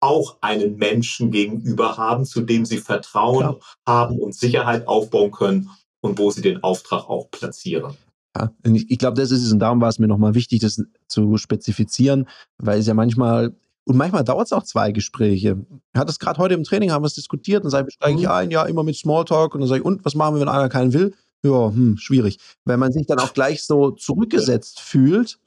auch 0.00 0.36
einen 0.42 0.76
Menschen 0.76 1.30
gegenüber 1.30 1.96
haben, 1.96 2.26
zu 2.26 2.42
dem 2.42 2.66
sie 2.66 2.78
Vertrauen 2.78 3.40
ja. 3.40 3.56
haben 3.86 4.18
und 4.18 4.34
Sicherheit 4.34 4.86
aufbauen 4.86 5.30
können 5.30 5.70
und 6.02 6.18
wo 6.18 6.30
sie 6.30 6.42
den 6.42 6.62
Auftrag 6.62 7.08
auch 7.08 7.30
platzieren. 7.30 7.96
Ja, 8.36 8.50
ich, 8.64 8.98
glaube, 8.98 9.16
das 9.16 9.30
ist 9.30 9.44
es 9.44 9.52
und 9.52 9.60
darum 9.60 9.80
war 9.80 9.88
es 9.88 9.98
mir 9.98 10.08
nochmal 10.08 10.34
wichtig, 10.34 10.60
das 10.60 10.82
zu 11.08 11.36
spezifizieren, 11.36 12.28
weil 12.58 12.80
es 12.80 12.86
ja 12.86 12.94
manchmal 12.94 13.54
und 13.88 13.96
manchmal 13.96 14.24
dauert 14.24 14.46
es 14.46 14.52
auch 14.52 14.64
zwei 14.64 14.90
Gespräche. 14.90 15.64
Ich 15.94 15.98
hatte 15.98 16.10
es 16.10 16.18
gerade 16.18 16.38
heute 16.38 16.54
im 16.54 16.64
Training, 16.64 16.90
haben 16.90 17.02
wir 17.02 17.06
es 17.06 17.14
diskutiert 17.14 17.64
und 17.64 17.70
sage 17.70 17.86
ich, 17.88 17.94
steige 17.94 18.18
ich 18.18 18.24
mhm. 18.24 18.30
ein, 18.30 18.50
ja, 18.50 18.64
immer 18.64 18.82
mit 18.82 18.96
Smalltalk 18.96 19.54
und 19.54 19.60
dann 19.60 19.68
sage 19.68 19.80
ich, 19.80 19.86
und 19.86 20.04
was 20.04 20.16
machen 20.16 20.34
wir, 20.34 20.40
wenn 20.40 20.48
einer 20.48 20.68
keinen 20.68 20.92
will? 20.92 21.14
Ja, 21.44 21.68
hm, 21.68 21.96
schwierig. 21.96 22.38
Wenn 22.64 22.80
man 22.80 22.92
sich 22.92 23.06
dann 23.06 23.20
auch 23.20 23.32
gleich 23.32 23.62
so 23.62 23.92
zurückgesetzt 23.92 24.80
fühlt 24.80 25.38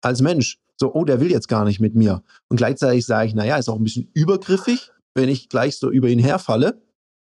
als 0.00 0.22
Mensch, 0.22 0.60
so, 0.76 0.94
oh, 0.94 1.04
der 1.04 1.20
will 1.20 1.30
jetzt 1.32 1.48
gar 1.48 1.64
nicht 1.64 1.80
mit 1.80 1.96
mir. 1.96 2.22
Und 2.48 2.56
gleichzeitig 2.56 3.04
sage 3.04 3.26
ich, 3.26 3.34
naja, 3.34 3.56
ist 3.56 3.68
auch 3.68 3.76
ein 3.76 3.84
bisschen 3.84 4.08
übergriffig, 4.14 4.92
wenn 5.14 5.28
ich 5.28 5.48
gleich 5.48 5.76
so 5.76 5.90
über 5.90 6.08
ihn 6.08 6.20
herfalle. 6.20 6.80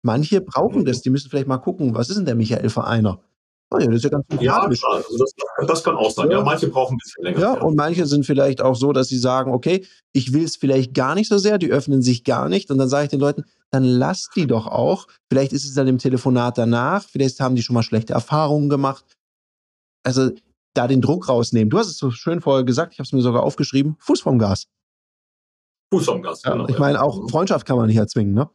Manche 0.02 0.42
brauchen 0.42 0.84
das, 0.84 1.00
die 1.00 1.08
müssen 1.08 1.30
vielleicht 1.30 1.48
mal 1.48 1.58
gucken, 1.58 1.94
was 1.94 2.10
ist 2.10 2.16
denn 2.16 2.26
der 2.26 2.34
Michael 2.34 2.68
für 2.68 2.84
einer? 2.84 3.20
Oh 3.72 3.78
ja, 3.78 3.86
das 3.86 3.96
ist 3.96 4.04
ja 4.04 4.10
ganz 4.10 4.26
Ja. 4.40 4.62
Also 4.62 5.18
das, 5.18 5.32
das, 5.66 5.84
kann 5.84 5.94
auch 5.94 6.10
sein. 6.10 6.30
Ja. 6.30 6.38
ja. 6.38 6.44
manche 6.44 6.68
brauchen 6.68 6.94
ein 6.94 6.98
bisschen 6.98 7.24
länger. 7.24 7.38
Ja, 7.38 7.52
und 7.52 7.76
manche 7.76 8.04
sind 8.06 8.26
vielleicht 8.26 8.60
auch 8.60 8.74
so, 8.74 8.92
dass 8.92 9.08
sie 9.08 9.18
sagen, 9.18 9.52
okay, 9.52 9.86
ich 10.12 10.32
will 10.32 10.44
es 10.44 10.56
vielleicht 10.56 10.92
gar 10.92 11.14
nicht 11.14 11.28
so 11.28 11.38
sehr, 11.38 11.56
die 11.56 11.70
öffnen 11.70 12.02
sich 12.02 12.24
gar 12.24 12.48
nicht. 12.48 12.70
Und 12.70 12.78
dann 12.78 12.88
sage 12.88 13.04
ich 13.04 13.10
den 13.10 13.20
Leuten, 13.20 13.44
dann 13.70 13.84
lass 13.84 14.28
die 14.34 14.48
doch 14.48 14.66
auch. 14.66 15.06
Vielleicht 15.28 15.52
ist 15.52 15.64
es 15.64 15.74
dann 15.74 15.86
im 15.86 15.98
Telefonat 15.98 16.58
danach, 16.58 17.04
vielleicht 17.08 17.38
haben 17.38 17.54
die 17.54 17.62
schon 17.62 17.74
mal 17.74 17.84
schlechte 17.84 18.12
Erfahrungen 18.12 18.68
gemacht. 18.68 19.04
Also 20.02 20.30
da 20.74 20.88
den 20.88 21.00
Druck 21.00 21.28
rausnehmen. 21.28 21.70
Du 21.70 21.78
hast 21.78 21.88
es 21.88 21.98
so 21.98 22.10
schön 22.10 22.40
vorher 22.40 22.64
gesagt, 22.64 22.92
ich 22.92 22.98
habe 22.98 23.06
es 23.06 23.12
mir 23.12 23.22
sogar 23.22 23.42
aufgeschrieben, 23.42 23.96
Fuß 24.00 24.20
vom 24.20 24.38
Gas. 24.38 24.66
Fuß 25.92 26.06
vom 26.06 26.22
Gas, 26.22 26.42
genau. 26.42 26.64
Ja, 26.64 26.68
ich 26.68 26.78
meine, 26.78 27.02
auch 27.02 27.28
Freundschaft 27.30 27.66
kann 27.66 27.76
man 27.76 27.86
nicht 27.86 27.96
erzwingen, 27.96 28.34
ne? 28.34 28.48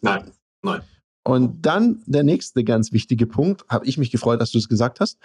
Nein, 0.00 0.32
nein. 0.62 0.82
Und 1.24 1.62
dann 1.64 2.02
der 2.06 2.24
nächste 2.24 2.64
ganz 2.64 2.92
wichtige 2.92 3.26
Punkt, 3.26 3.64
habe 3.68 3.86
ich 3.86 3.98
mich 3.98 4.10
gefreut, 4.10 4.40
dass 4.40 4.50
du 4.50 4.58
es 4.58 4.68
gesagt 4.68 5.00
hast, 5.00 5.18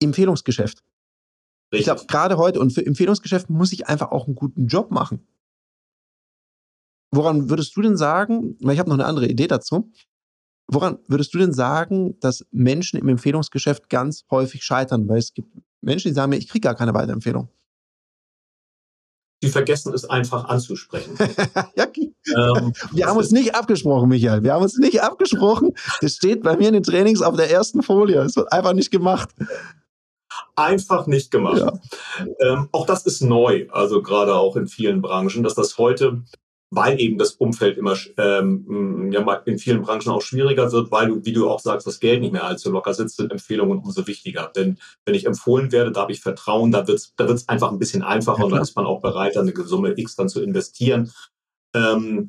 Empfehlungsgeschäft. 0.00 0.82
Richtig. 1.72 1.80
Ich 1.80 1.84
glaube, 1.84 2.06
gerade 2.06 2.36
heute 2.38 2.60
und 2.60 2.72
für 2.72 2.84
Empfehlungsgeschäft 2.84 3.50
muss 3.50 3.72
ich 3.72 3.86
einfach 3.86 4.10
auch 4.12 4.26
einen 4.26 4.34
guten 4.34 4.66
Job 4.66 4.90
machen. 4.90 5.26
Woran 7.12 7.50
würdest 7.50 7.76
du 7.76 7.82
denn 7.82 7.96
sagen, 7.96 8.56
weil 8.60 8.74
ich 8.74 8.80
habe 8.80 8.88
noch 8.88 8.96
eine 8.96 9.04
andere 9.04 9.28
Idee 9.28 9.46
dazu, 9.46 9.92
woran 10.68 10.98
würdest 11.06 11.34
du 11.34 11.38
denn 11.38 11.52
sagen, 11.52 12.18
dass 12.20 12.46
Menschen 12.50 12.98
im 12.98 13.08
Empfehlungsgeschäft 13.08 13.90
ganz 13.90 14.24
häufig 14.30 14.62
scheitern? 14.62 15.08
Weil 15.08 15.18
es 15.18 15.34
gibt 15.34 15.52
Menschen, 15.80 16.08
die 16.08 16.14
sagen 16.14 16.30
mir, 16.30 16.38
ich 16.38 16.48
kriege 16.48 16.62
gar 16.62 16.76
keine 16.76 16.94
Weiterempfehlung 16.94 17.50
die 19.42 19.48
vergessen 19.48 19.94
es 19.94 20.04
einfach 20.04 20.44
anzusprechen. 20.46 21.16
ja, 21.76 21.86
ähm, 22.36 22.72
wir 22.92 23.06
haben 23.06 23.16
uns 23.16 23.30
nicht 23.30 23.54
abgesprochen, 23.54 24.08
Michael. 24.08 24.42
Wir 24.42 24.52
haben 24.52 24.62
uns 24.62 24.78
nicht 24.78 25.02
abgesprochen. 25.02 25.74
Das 26.00 26.16
steht 26.16 26.42
bei 26.42 26.56
mir 26.56 26.68
in 26.68 26.74
den 26.74 26.82
Trainings 26.82 27.22
auf 27.22 27.36
der 27.36 27.50
ersten 27.50 27.82
Folie. 27.82 28.20
Es 28.20 28.36
wird 28.36 28.52
einfach 28.52 28.74
nicht 28.74 28.90
gemacht. 28.90 29.30
Einfach 30.56 31.06
nicht 31.06 31.30
gemacht. 31.30 31.58
Ja. 31.58 31.72
Ähm, 32.40 32.68
auch 32.72 32.86
das 32.86 33.06
ist 33.06 33.22
neu, 33.22 33.66
also 33.70 34.02
gerade 34.02 34.34
auch 34.34 34.56
in 34.56 34.68
vielen 34.68 35.00
Branchen, 35.00 35.42
dass 35.42 35.54
das 35.54 35.78
heute 35.78 36.22
weil 36.70 37.00
eben 37.00 37.18
das 37.18 37.32
Umfeld 37.32 37.76
immer 37.76 37.96
ähm, 38.16 39.10
ja, 39.12 39.32
in 39.44 39.58
vielen 39.58 39.82
Branchen 39.82 40.12
auch 40.12 40.22
schwieriger 40.22 40.70
wird, 40.70 40.92
weil 40.92 41.08
du, 41.08 41.24
wie 41.24 41.32
du 41.32 41.50
auch 41.50 41.58
sagst, 41.58 41.86
das 41.86 41.98
Geld 41.98 42.20
nicht 42.20 42.32
mehr 42.32 42.44
allzu 42.44 42.70
locker 42.70 42.94
sitzt, 42.94 43.16
sind 43.16 43.32
Empfehlungen 43.32 43.80
umso 43.80 44.06
wichtiger. 44.06 44.52
Denn 44.54 44.78
wenn 45.04 45.16
ich 45.16 45.26
empfohlen 45.26 45.72
werde, 45.72 45.90
da 45.90 46.02
habe 46.02 46.12
ich 46.12 46.20
Vertrauen, 46.20 46.70
da 46.70 46.86
wird 46.86 46.98
es 46.98 47.12
da 47.16 47.26
wird's 47.26 47.48
einfach 47.48 47.72
ein 47.72 47.80
bisschen 47.80 48.02
einfacher 48.02 48.38
ja, 48.38 48.44
und 48.44 48.52
da 48.52 48.60
ist 48.60 48.76
man 48.76 48.86
auch 48.86 49.02
bereit, 49.02 49.34
dann 49.34 49.48
eine 49.48 49.64
Summe 49.64 49.98
X 49.98 50.14
dann 50.14 50.28
zu 50.28 50.40
investieren. 50.40 51.12
Ähm, 51.74 52.28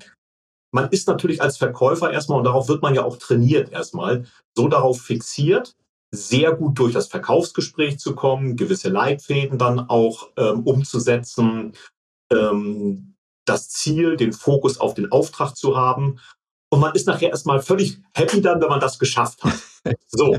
man 0.73 0.89
ist 0.89 1.07
natürlich 1.07 1.41
als 1.41 1.57
Verkäufer 1.57 2.11
erstmal, 2.11 2.39
und 2.39 2.45
darauf 2.45 2.67
wird 2.67 2.81
man 2.81 2.95
ja 2.95 3.03
auch 3.03 3.17
trainiert 3.17 3.71
erstmal, 3.71 4.25
so 4.55 4.67
darauf 4.67 5.01
fixiert, 5.01 5.75
sehr 6.11 6.53
gut 6.53 6.79
durch 6.79 6.93
das 6.93 7.07
Verkaufsgespräch 7.07 7.99
zu 7.99 8.15
kommen, 8.15 8.55
gewisse 8.55 8.89
Leitfäden 8.89 9.57
dann 9.57 9.79
auch 9.79 10.29
ähm, 10.37 10.61
umzusetzen, 10.63 11.73
ähm, 12.31 13.11
das 13.51 13.69
Ziel, 13.69 14.17
den 14.17 14.33
Fokus 14.33 14.79
auf 14.79 14.93
den 14.93 15.11
Auftrag 15.11 15.55
zu 15.55 15.77
haben. 15.77 16.19
Und 16.69 16.79
man 16.79 16.95
ist 16.95 17.07
nachher 17.07 17.29
erstmal 17.29 17.61
völlig 17.61 17.99
happy 18.13 18.41
dann, 18.41 18.61
wenn 18.61 18.69
man 18.69 18.79
das 18.79 18.99
geschafft 18.99 19.43
hat. 19.43 19.53
So, 20.09 20.37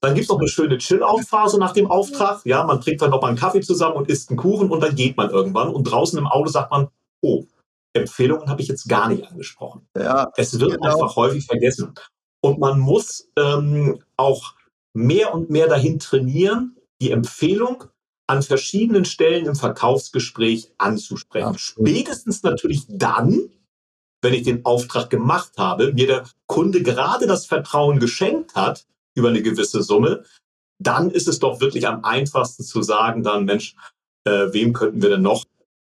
dann 0.00 0.14
gibt 0.14 0.22
es 0.22 0.28
noch 0.28 0.38
eine 0.38 0.46
schöne 0.46 0.78
Chill-Out-Phase 0.78 1.58
nach 1.58 1.72
dem 1.72 1.90
Auftrag. 1.90 2.42
Ja, 2.44 2.62
man 2.62 2.80
trinkt 2.80 3.02
dann 3.02 3.10
noch 3.10 3.20
mal 3.20 3.26
einen 3.26 3.36
Kaffee 3.36 3.60
zusammen 3.60 3.96
und 3.96 4.08
isst 4.08 4.30
einen 4.30 4.36
Kuchen 4.36 4.70
und 4.70 4.80
dann 4.80 4.94
geht 4.94 5.16
man 5.16 5.30
irgendwann. 5.30 5.74
Und 5.74 5.82
draußen 5.82 6.16
im 6.16 6.28
Auto 6.28 6.48
sagt 6.48 6.70
man, 6.70 6.86
oh, 7.20 7.44
Empfehlungen 7.92 8.48
habe 8.48 8.62
ich 8.62 8.68
jetzt 8.68 8.88
gar 8.88 9.08
nicht 9.08 9.26
angesprochen. 9.26 9.88
Ja, 9.96 10.30
es 10.36 10.60
wird 10.60 10.74
genau. 10.74 10.92
einfach 10.92 11.16
häufig 11.16 11.44
vergessen. 11.44 11.94
Und 12.40 12.60
man 12.60 12.78
muss 12.78 13.28
ähm, 13.36 14.00
auch 14.16 14.54
mehr 14.92 15.34
und 15.34 15.50
mehr 15.50 15.66
dahin 15.66 15.98
trainieren, 15.98 16.76
die 17.00 17.10
Empfehlung 17.10 17.84
an 18.26 18.42
verschiedenen 18.42 19.04
Stellen 19.04 19.46
im 19.46 19.54
Verkaufsgespräch 19.54 20.72
anzusprechen. 20.78 21.48
Absolut. 21.48 21.88
Spätestens 21.88 22.42
natürlich 22.42 22.84
dann, 22.88 23.50
wenn 24.22 24.34
ich 24.34 24.44
den 24.44 24.64
Auftrag 24.64 25.10
gemacht 25.10 25.52
habe, 25.58 25.92
mir 25.92 26.06
der 26.06 26.24
Kunde 26.46 26.82
gerade 26.82 27.26
das 27.26 27.46
Vertrauen 27.46 28.00
geschenkt 28.00 28.54
hat 28.54 28.86
über 29.14 29.28
eine 29.28 29.42
gewisse 29.42 29.82
Summe, 29.82 30.24
dann 30.78 31.10
ist 31.10 31.28
es 31.28 31.38
doch 31.38 31.60
wirklich 31.60 31.86
am 31.86 32.04
einfachsten 32.04 32.64
zu 32.64 32.82
sagen, 32.82 33.22
dann 33.22 33.44
Mensch, 33.44 33.76
äh, 34.24 34.52
wem 34.52 34.72
könnten 34.72 35.02
wir 35.02 35.10
denn 35.10 35.22
noch 35.22 35.44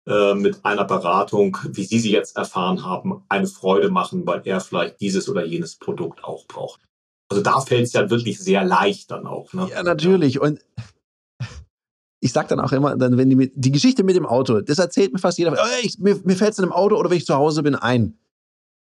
äh, 0.06 0.34
mit 0.34 0.64
einer 0.64 0.84
Beratung, 0.84 1.58
wie 1.70 1.84
Sie 1.84 1.98
sie 1.98 2.12
jetzt 2.12 2.36
erfahren 2.36 2.84
haben, 2.84 3.24
eine 3.28 3.46
Freude 3.46 3.90
machen, 3.90 4.26
weil 4.26 4.42
er 4.44 4.60
vielleicht 4.60 5.00
dieses 5.00 5.28
oder 5.28 5.44
jenes 5.44 5.76
Produkt 5.76 6.22
auch 6.22 6.46
braucht. 6.46 6.80
Also 7.28 7.42
da 7.42 7.60
fällt 7.60 7.86
es 7.86 7.92
ja 7.92 8.08
wirklich 8.08 8.38
sehr 8.38 8.62
leicht 8.62 9.10
dann 9.10 9.26
auch. 9.26 9.52
Ne? 9.52 9.68
Ja, 9.70 9.82
natürlich. 9.82 10.40
Und 10.40 10.60
ich 12.20 12.32
sage 12.32 12.48
dann 12.48 12.60
auch 12.60 12.72
immer, 12.72 12.96
dann, 12.96 13.16
wenn 13.16 13.30
die, 13.30 13.52
die 13.54 13.72
Geschichte 13.72 14.02
mit 14.02 14.16
dem 14.16 14.26
Auto, 14.26 14.60
das 14.60 14.78
erzählt 14.78 15.12
mir 15.12 15.18
fast 15.18 15.38
jeder, 15.38 15.52
oh, 15.52 15.66
ich, 15.82 15.98
mir, 15.98 16.18
mir 16.24 16.36
fällt 16.36 16.52
es 16.52 16.58
in 16.58 16.64
einem 16.64 16.72
Auto 16.72 16.96
oder 16.96 17.10
wenn 17.10 17.18
ich 17.18 17.26
zu 17.26 17.34
Hause 17.34 17.62
bin 17.62 17.74
ein. 17.74 18.18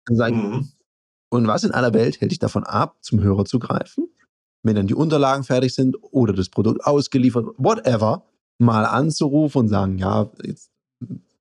Dann 0.05 0.15
sage 0.15 0.35
ich, 0.35 0.41
mhm. 0.41 0.69
und 1.29 1.47
was 1.47 1.63
in 1.63 1.71
aller 1.71 1.93
Welt 1.93 2.21
hält 2.21 2.31
dich 2.31 2.39
davon 2.39 2.63
ab, 2.63 2.97
zum 3.01 3.21
Hörer 3.21 3.45
zu 3.45 3.59
greifen, 3.59 4.07
wenn 4.63 4.75
dann 4.75 4.87
die 4.87 4.95
Unterlagen 4.95 5.43
fertig 5.43 5.75
sind 5.75 5.97
oder 6.01 6.33
das 6.33 6.49
Produkt 6.49 6.85
ausgeliefert, 6.85 7.45
whatever, 7.57 8.23
mal 8.59 8.85
anzurufen 8.85 9.61
und 9.61 9.67
sagen, 9.67 9.97
ja, 9.97 10.31
jetzt 10.43 10.71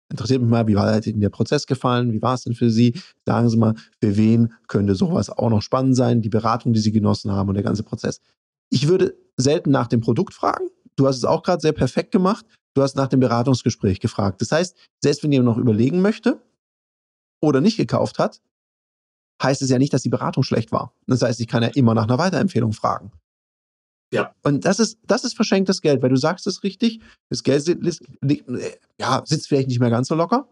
interessiert 0.09 0.43
mich 0.43 0.51
mal, 0.51 0.67
wie 0.67 0.77
war 0.77 1.05
Ihnen 1.07 1.21
der 1.21 1.31
Prozess 1.31 1.67
gefallen? 1.67 2.13
Wie 2.13 2.23
war 2.23 2.35
es 2.35 2.45
denn 2.45 2.55
für 2.55 2.71
Sie? 2.71 2.95
Sagen 3.25 3.49
Sie 3.49 3.57
mal, 3.57 3.75
für 4.01 4.17
wen 4.17 4.53
könnte 4.69 4.95
sowas 4.95 5.31
auch 5.31 5.51
noch 5.51 5.63
spannend 5.63 5.97
sein? 5.97 6.23
Die 6.23 6.29
Beratung, 6.29 6.73
die 6.73 6.81
Sie 6.81 6.93
genossen 6.93 7.33
haben 7.33 7.49
und 7.49 7.55
der 7.55 7.65
ganze 7.65 7.83
Prozess. 7.83 8.21
Ich 8.71 8.89
würde 8.89 9.17
selten 9.37 9.71
nach 9.71 9.87
dem 9.87 10.01
Produkt 10.01 10.35
fragen. 10.35 10.67
Du 10.97 11.07
hast 11.07 11.17
es 11.17 11.25
auch 11.25 11.43
gerade 11.43 11.61
sehr 11.61 11.73
perfekt 11.73 12.11
gemacht. 12.11 12.47
Du 12.75 12.83
hast 12.83 12.97
nach 12.97 13.09
dem 13.09 13.21
Beratungsgespräch 13.21 14.01
gefragt. 14.01 14.41
Das 14.41 14.53
heißt, 14.53 14.77
selbst 15.03 15.23
wenn 15.23 15.33
jemand 15.33 15.57
noch 15.57 15.59
überlegen 15.59 16.01
möchte 16.01 16.43
oder 17.41 17.61
nicht 17.61 17.77
gekauft 17.77 18.19
hat, 18.19 18.43
heißt 19.43 19.63
es 19.63 19.71
ja 19.71 19.79
nicht, 19.79 19.93
dass 19.93 20.03
die 20.03 20.09
Beratung 20.09 20.43
schlecht 20.43 20.73
war. 20.73 20.95
Das 21.07 21.23
heißt, 21.23 21.41
ich 21.41 21.49
kann 21.49 21.63
ja 21.63 21.71
immer 21.71 21.95
nach 21.95 22.05
einer 22.05 22.19
Weiterempfehlung 22.19 22.73
fragen. 22.73 23.13
Ja. 24.13 24.35
Und 24.43 24.65
das 24.65 24.79
ist, 24.79 24.99
das 25.07 25.25
ist 25.25 25.35
verschenktes 25.35 25.81
Geld, 25.83 26.03
weil 26.03 26.11
du 26.11 26.17
sagst 26.17 26.47
es 26.47 26.63
richtig, 26.63 27.01
das 27.29 27.43
Geld 27.43 27.67
ja, 28.99 29.23
sitzt 29.27 29.49
vielleicht 29.49 29.69
nicht 29.69 29.81
mehr 29.81 29.91
ganz 29.91 30.09
so 30.09 30.15
locker. 30.15 30.49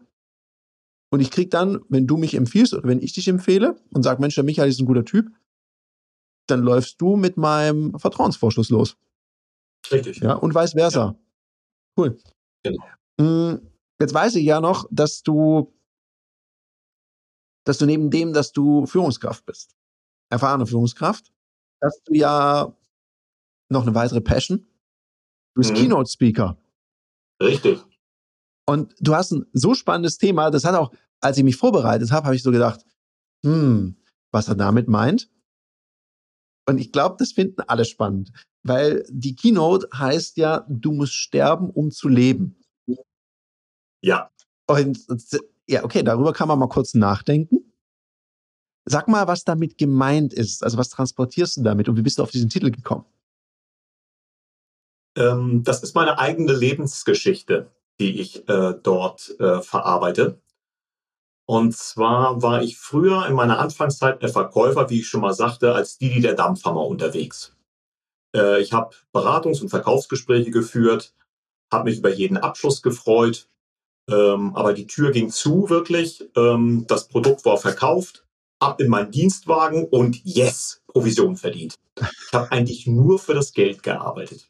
Und 1.11 1.21
ich 1.21 1.31
krieg 1.31 1.49
dann, 1.51 1.79
wenn 1.89 2.07
du 2.07 2.17
mich 2.17 2.35
empfiehlst 2.35 2.73
oder 2.73 2.87
wenn 2.87 3.01
ich 3.01 3.13
dich 3.13 3.27
empfehle 3.27 3.79
und 3.91 4.03
sag, 4.03 4.19
Mensch, 4.19 4.35
der 4.35 4.43
Michael 4.43 4.69
ist 4.69 4.79
ein 4.79 4.85
guter 4.85 5.05
Typ, 5.05 5.31
dann 6.47 6.61
läufst 6.61 6.99
du 7.01 7.15
mit 7.15 7.37
meinem 7.37 7.97
Vertrauensvorschuss 7.97 8.69
los. 8.69 8.97
Richtig. 9.91 10.17
Ja, 10.17 10.33
und 10.33 10.55
vice 10.55 10.73
versa. 10.73 11.05
Ja. 11.05 11.15
Cool. 11.97 12.17
Genau. 12.63 12.83
Mm, 13.17 13.67
jetzt 13.99 14.13
weiß 14.13 14.35
ich 14.35 14.45
ja 14.45 14.59
noch, 14.59 14.87
dass 14.91 15.23
du, 15.23 15.73
dass 17.65 17.77
du 17.77 17.85
neben 17.85 18.09
dem, 18.09 18.33
dass 18.33 18.51
du 18.51 18.85
Führungskraft 18.85 19.45
bist, 19.45 19.75
erfahrene 20.29 20.65
Führungskraft, 20.65 21.31
dass 21.81 22.01
du 22.03 22.13
ja 22.13 22.75
noch 23.69 23.83
eine 23.83 23.95
weitere 23.95 24.21
Passion. 24.21 24.67
Du 25.55 25.61
bist 25.61 25.71
mhm. 25.71 25.75
Keynote-Speaker. 25.75 26.57
Richtig. 27.41 27.83
Und 28.67 28.95
du 28.99 29.15
hast 29.15 29.31
ein 29.31 29.45
so 29.53 29.73
spannendes 29.73 30.17
Thema, 30.17 30.49
das 30.49 30.65
hat 30.65 30.75
auch, 30.75 30.91
als 31.21 31.37
ich 31.37 31.43
mich 31.43 31.55
vorbereitet 31.55 32.11
habe, 32.11 32.25
habe 32.25 32.35
ich 32.35 32.43
so 32.43 32.51
gedacht, 32.51 32.83
hm, 33.45 33.95
was 34.31 34.47
er 34.47 34.55
damit 34.55 34.87
meint. 34.87 35.29
Und 36.67 36.79
ich 36.79 36.91
glaube, 36.91 37.15
das 37.19 37.31
finden 37.31 37.61
alle 37.61 37.85
spannend, 37.85 38.31
weil 38.63 39.05
die 39.09 39.35
Keynote 39.35 39.87
heißt 39.93 40.37
ja, 40.37 40.65
du 40.67 40.91
musst 40.91 41.13
sterben, 41.13 41.69
um 41.69 41.91
zu 41.91 42.07
leben. 42.07 42.59
Ja. 44.01 44.31
Und 44.67 44.99
ja, 45.67 45.83
okay, 45.83 46.03
darüber 46.03 46.33
kann 46.33 46.47
man 46.47 46.59
mal 46.59 46.67
kurz 46.67 46.93
nachdenken. 46.93 47.71
Sag 48.87 49.07
mal, 49.07 49.27
was 49.27 49.43
damit 49.43 49.77
gemeint 49.77 50.33
ist. 50.33 50.63
Also 50.63 50.77
was 50.77 50.89
transportierst 50.89 51.57
du 51.57 51.63
damit 51.63 51.89
und 51.89 51.97
wie 51.97 52.01
bist 52.01 52.19
du 52.19 52.23
auf 52.23 52.31
diesen 52.31 52.49
Titel 52.49 52.71
gekommen? 52.71 53.05
Ähm, 55.17 55.63
das 55.63 55.81
ist 55.81 55.95
meine 55.95 56.19
eigene 56.19 56.53
Lebensgeschichte, 56.53 57.71
die 57.99 58.19
ich 58.19 58.47
äh, 58.49 58.73
dort 58.81 59.39
äh, 59.39 59.61
verarbeite. 59.61 60.39
Und 61.47 61.75
zwar 61.75 62.41
war 62.41 62.63
ich 62.63 62.77
früher 62.77 63.27
in 63.27 63.33
meiner 63.33 63.59
Anfangszeit 63.59 64.21
der 64.21 64.29
Verkäufer, 64.29 64.89
wie 64.89 64.99
ich 65.01 65.07
schon 65.07 65.21
mal 65.21 65.33
sagte, 65.33 65.73
als 65.75 65.97
Didi 65.97 66.21
der 66.21 66.33
Dampfhammer 66.33 66.85
unterwegs. 66.85 67.55
Äh, 68.35 68.61
ich 68.61 68.73
habe 68.73 68.95
Beratungs- 69.13 69.61
und 69.61 69.69
Verkaufsgespräche 69.69 70.51
geführt, 70.51 71.13
habe 71.71 71.89
mich 71.89 71.99
über 71.99 72.09
jeden 72.09 72.37
Abschluss 72.37 72.81
gefreut, 72.81 73.47
ähm, 74.09 74.55
aber 74.55 74.73
die 74.73 74.87
Tür 74.87 75.11
ging 75.11 75.29
zu 75.29 75.69
wirklich. 75.69 76.29
Ähm, 76.35 76.85
das 76.87 77.07
Produkt 77.07 77.45
war 77.45 77.57
verkauft, 77.57 78.25
ab 78.59 78.81
in 78.81 78.89
meinen 78.89 79.11
Dienstwagen 79.11 79.85
und 79.85 80.23
yes, 80.23 80.81
Provision 80.87 81.37
verdient. 81.37 81.75
Ich 81.97 82.33
habe 82.33 82.51
eigentlich 82.51 82.87
nur 82.87 83.19
für 83.19 83.33
das 83.33 83.53
Geld 83.53 83.83
gearbeitet. 83.83 84.49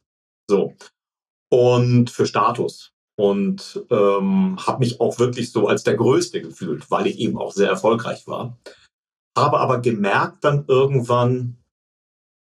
So. 0.50 0.74
Und 1.52 2.10
für 2.10 2.26
Status. 2.26 2.95
Und 3.18 3.86
ähm, 3.90 4.58
habe 4.66 4.80
mich 4.80 5.00
auch 5.00 5.20
wirklich 5.20 5.52
so 5.52 5.68
als 5.68 5.84
der 5.84 5.96
Größte 5.96 6.42
gefühlt, 6.42 6.92
weil 6.92 7.08
ich 7.08 7.18
eben 7.20 7.38
auch 7.38 7.54
sehr 7.54 7.70
erfolgreich 7.70 8.28
war. 8.28 8.58
Habe 9.38 9.60
aber 9.60 9.80
gemerkt 9.80 10.44
dann 10.44 10.66
irgendwann, 10.68 11.58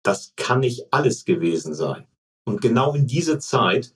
das 0.02 0.34
kann 0.36 0.60
nicht 0.60 0.92
alles 0.92 1.24
gewesen 1.24 1.74
sein. 1.74 2.06
Und 2.46 2.60
genau 2.60 2.94
in 2.94 3.06
diese 3.06 3.38
Zeit 3.38 3.94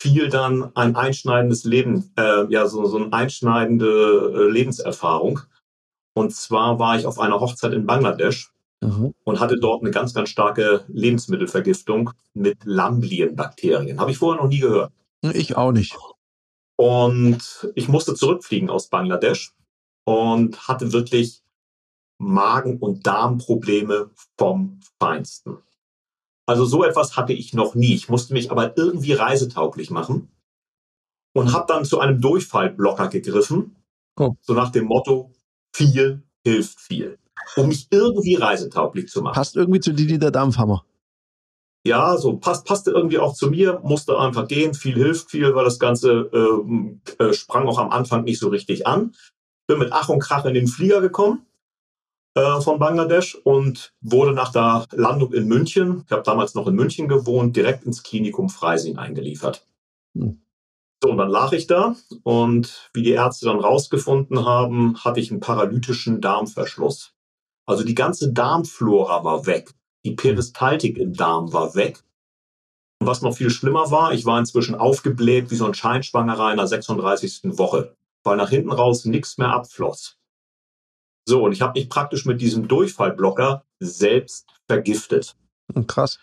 fiel 0.00 0.28
dann 0.28 0.74
ein 0.74 0.96
einschneidendes 0.96 1.64
Leben, 1.64 2.12
äh, 2.18 2.46
ja, 2.48 2.66
so, 2.66 2.86
so 2.86 2.96
eine 2.96 3.12
einschneidende 3.12 4.32
äh, 4.34 4.50
Lebenserfahrung. 4.50 5.40
Und 6.14 6.34
zwar 6.34 6.78
war 6.78 6.98
ich 6.98 7.06
auf 7.06 7.18
einer 7.20 7.40
Hochzeit 7.40 7.72
in 7.72 7.86
Bangladesch 7.86 8.52
mhm. 8.80 9.14
und 9.24 9.40
hatte 9.40 9.58
dort 9.58 9.82
eine 9.82 9.90
ganz, 9.90 10.12
ganz 10.12 10.28
starke 10.28 10.84
Lebensmittelvergiftung 10.88 12.10
mit 12.34 12.58
Lamblienbakterien. 12.64 14.00
Habe 14.00 14.10
ich 14.10 14.18
vorher 14.18 14.42
noch 14.42 14.48
nie 14.48 14.58
gehört. 14.58 14.92
Ich 15.22 15.56
auch 15.56 15.72
nicht. 15.72 15.96
Und 16.76 17.70
ich 17.74 17.88
musste 17.88 18.14
zurückfliegen 18.14 18.70
aus 18.70 18.88
Bangladesch 18.88 19.54
und 20.04 20.66
hatte 20.68 20.92
wirklich 20.92 21.42
Magen- 22.18 22.78
und 22.78 23.06
Darmprobleme 23.06 24.10
vom 24.36 24.80
Feinsten. 25.00 25.58
Also 26.46 26.64
so 26.64 26.84
etwas 26.84 27.16
hatte 27.16 27.32
ich 27.32 27.54
noch 27.54 27.74
nie. 27.74 27.94
Ich 27.94 28.08
musste 28.08 28.34
mich 28.34 28.50
aber 28.50 28.76
irgendwie 28.76 29.12
reisetauglich 29.12 29.90
machen 29.90 30.28
und 31.34 31.52
habe 31.52 31.66
dann 31.68 31.84
zu 31.84 32.00
einem 32.00 32.20
Durchfallblocker 32.20 33.08
gegriffen, 33.08 33.76
oh. 34.18 34.34
so 34.40 34.54
nach 34.54 34.70
dem 34.70 34.86
Motto, 34.86 35.32
viel 35.72 36.22
hilft 36.44 36.80
viel 36.80 37.18
um 37.56 37.68
mich 37.68 37.88
irgendwie 37.90 38.34
reisetauglich 38.34 39.08
zu 39.08 39.22
machen. 39.22 39.34
Passt 39.34 39.56
irgendwie 39.56 39.80
zu 39.80 39.92
Didi 39.92 40.18
der 40.18 40.30
Dampfhammer. 40.30 40.84
Ja, 41.84 42.16
so 42.16 42.36
passt, 42.36 42.64
passte 42.64 42.92
irgendwie 42.92 43.18
auch 43.18 43.34
zu 43.34 43.50
mir, 43.50 43.80
musste 43.82 44.18
einfach 44.18 44.46
gehen, 44.46 44.72
viel 44.72 44.94
hilft 44.94 45.30
viel, 45.30 45.54
weil 45.54 45.64
das 45.64 45.80
Ganze 45.80 46.30
äh, 46.32 47.24
äh, 47.24 47.32
sprang 47.32 47.66
auch 47.66 47.78
am 47.78 47.90
Anfang 47.90 48.24
nicht 48.24 48.38
so 48.38 48.48
richtig 48.48 48.86
an. 48.86 49.14
Bin 49.66 49.78
mit 49.78 49.92
Ach 49.92 50.08
und 50.08 50.20
Krach 50.20 50.44
in 50.44 50.54
den 50.54 50.68
Flieger 50.68 51.00
gekommen 51.00 51.44
äh, 52.34 52.60
von 52.60 52.78
Bangladesch 52.78 53.34
und 53.34 53.92
wurde 54.00 54.32
nach 54.32 54.52
der 54.52 54.86
Landung 54.92 55.32
in 55.32 55.46
München, 55.46 56.04
ich 56.06 56.12
habe 56.12 56.22
damals 56.22 56.54
noch 56.54 56.66
in 56.66 56.74
München 56.74 57.08
gewohnt, 57.08 57.56
direkt 57.56 57.84
ins 57.84 58.02
Klinikum 58.02 58.48
Freising 58.48 58.98
eingeliefert. 58.98 59.66
Hm. 60.16 60.40
So, 61.02 61.10
und 61.10 61.18
dann 61.18 61.30
lag 61.30 61.52
ich 61.52 61.66
da 61.66 61.96
und 62.22 62.90
wie 62.94 63.02
die 63.02 63.10
Ärzte 63.10 63.46
dann 63.46 63.58
rausgefunden 63.58 64.44
haben, 64.44 64.96
hatte 65.02 65.18
ich 65.18 65.32
einen 65.32 65.40
paralytischen 65.40 66.20
Darmverschluss. 66.20 67.12
Also 67.66 67.84
die 67.84 67.96
ganze 67.96 68.32
Darmflora 68.32 69.24
war 69.24 69.46
weg. 69.46 69.74
Die 70.04 70.12
Peristaltik 70.12 70.98
im 70.98 71.14
Darm 71.14 71.52
war 71.52 71.74
weg. 71.74 72.02
Und 73.00 73.06
was 73.06 73.22
noch 73.22 73.36
viel 73.36 73.50
schlimmer 73.50 73.90
war, 73.90 74.12
ich 74.12 74.24
war 74.24 74.38
inzwischen 74.38 74.74
aufgebläht 74.74 75.50
wie 75.50 75.56
so 75.56 75.66
ein 75.66 75.74
Scheinschwangerer 75.74 76.50
in 76.50 76.56
der 76.56 76.66
36. 76.66 77.58
Woche, 77.58 77.96
weil 78.22 78.36
nach 78.36 78.50
hinten 78.50 78.72
raus 78.72 79.04
nichts 79.04 79.38
mehr 79.38 79.50
abfloss. 79.50 80.18
So, 81.26 81.44
und 81.44 81.52
ich 81.52 81.62
habe 81.62 81.78
mich 81.78 81.88
praktisch 81.88 82.26
mit 82.26 82.40
diesem 82.40 82.68
Durchfallblocker 82.68 83.64
selbst 83.80 84.48
vergiftet. 84.68 85.36
Hm, 85.72 85.86
krass. 85.86 86.18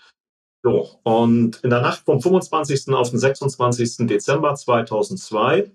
So, 0.63 0.99
und 1.03 1.57
in 1.63 1.69
der 1.69 1.81
Nacht 1.81 2.03
vom 2.03 2.21
25. 2.21 2.93
auf 2.93 3.11
den 3.11 3.19
26. 3.19 4.07
Dezember 4.07 4.55
2002 4.55 5.71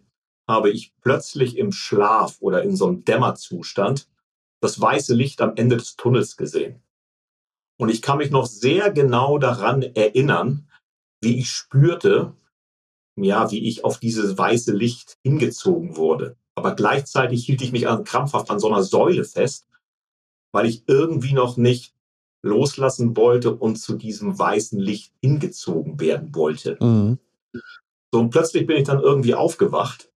habe 0.46 0.70
ich 0.70 0.94
plötzlich 1.00 1.56
im 1.56 1.72
Schlaf 1.72 2.36
oder 2.40 2.62
in 2.62 2.76
so 2.76 2.86
einem 2.86 3.04
Dämmerzustand 3.04 4.08
das 4.60 4.80
weiße 4.80 5.14
Licht 5.14 5.40
am 5.40 5.56
Ende 5.56 5.78
des 5.78 5.96
Tunnels 5.96 6.36
gesehen. 6.36 6.82
Und 7.78 7.88
ich 7.88 8.02
kann 8.02 8.18
mich 8.18 8.30
noch 8.30 8.46
sehr 8.46 8.90
genau 8.92 9.38
daran 9.38 9.82
erinnern, 9.82 10.68
wie 11.22 11.38
ich 11.38 11.50
spürte, 11.50 12.34
ja, 13.16 13.50
wie 13.50 13.66
ich 13.66 13.84
auf 13.84 13.98
dieses 13.98 14.36
weiße 14.36 14.72
Licht 14.72 15.18
hingezogen 15.22 15.96
wurde. 15.96 16.36
Aber 16.56 16.74
gleichzeitig 16.74 17.44
hielt 17.46 17.62
ich 17.62 17.72
mich 17.72 17.88
an, 17.88 18.04
krampfhaft 18.04 18.50
an 18.50 18.60
so 18.60 18.68
einer 18.68 18.82
Säule 18.82 19.24
fest, 19.24 19.66
weil 20.52 20.66
ich 20.66 20.84
irgendwie 20.86 21.32
noch 21.32 21.56
nicht 21.56 21.94
loslassen 22.42 23.16
wollte 23.16 23.54
und 23.54 23.76
zu 23.76 23.94
diesem 23.96 24.38
weißen 24.38 24.78
Licht 24.78 25.12
hingezogen 25.20 25.98
werden 25.98 26.34
wollte. 26.34 26.76
Mhm. 26.80 27.18
So, 28.12 28.20
und 28.20 28.30
plötzlich 28.30 28.66
bin 28.66 28.76
ich 28.76 28.86
dann 28.86 29.00
irgendwie 29.00 29.34
aufgewacht 29.34 30.12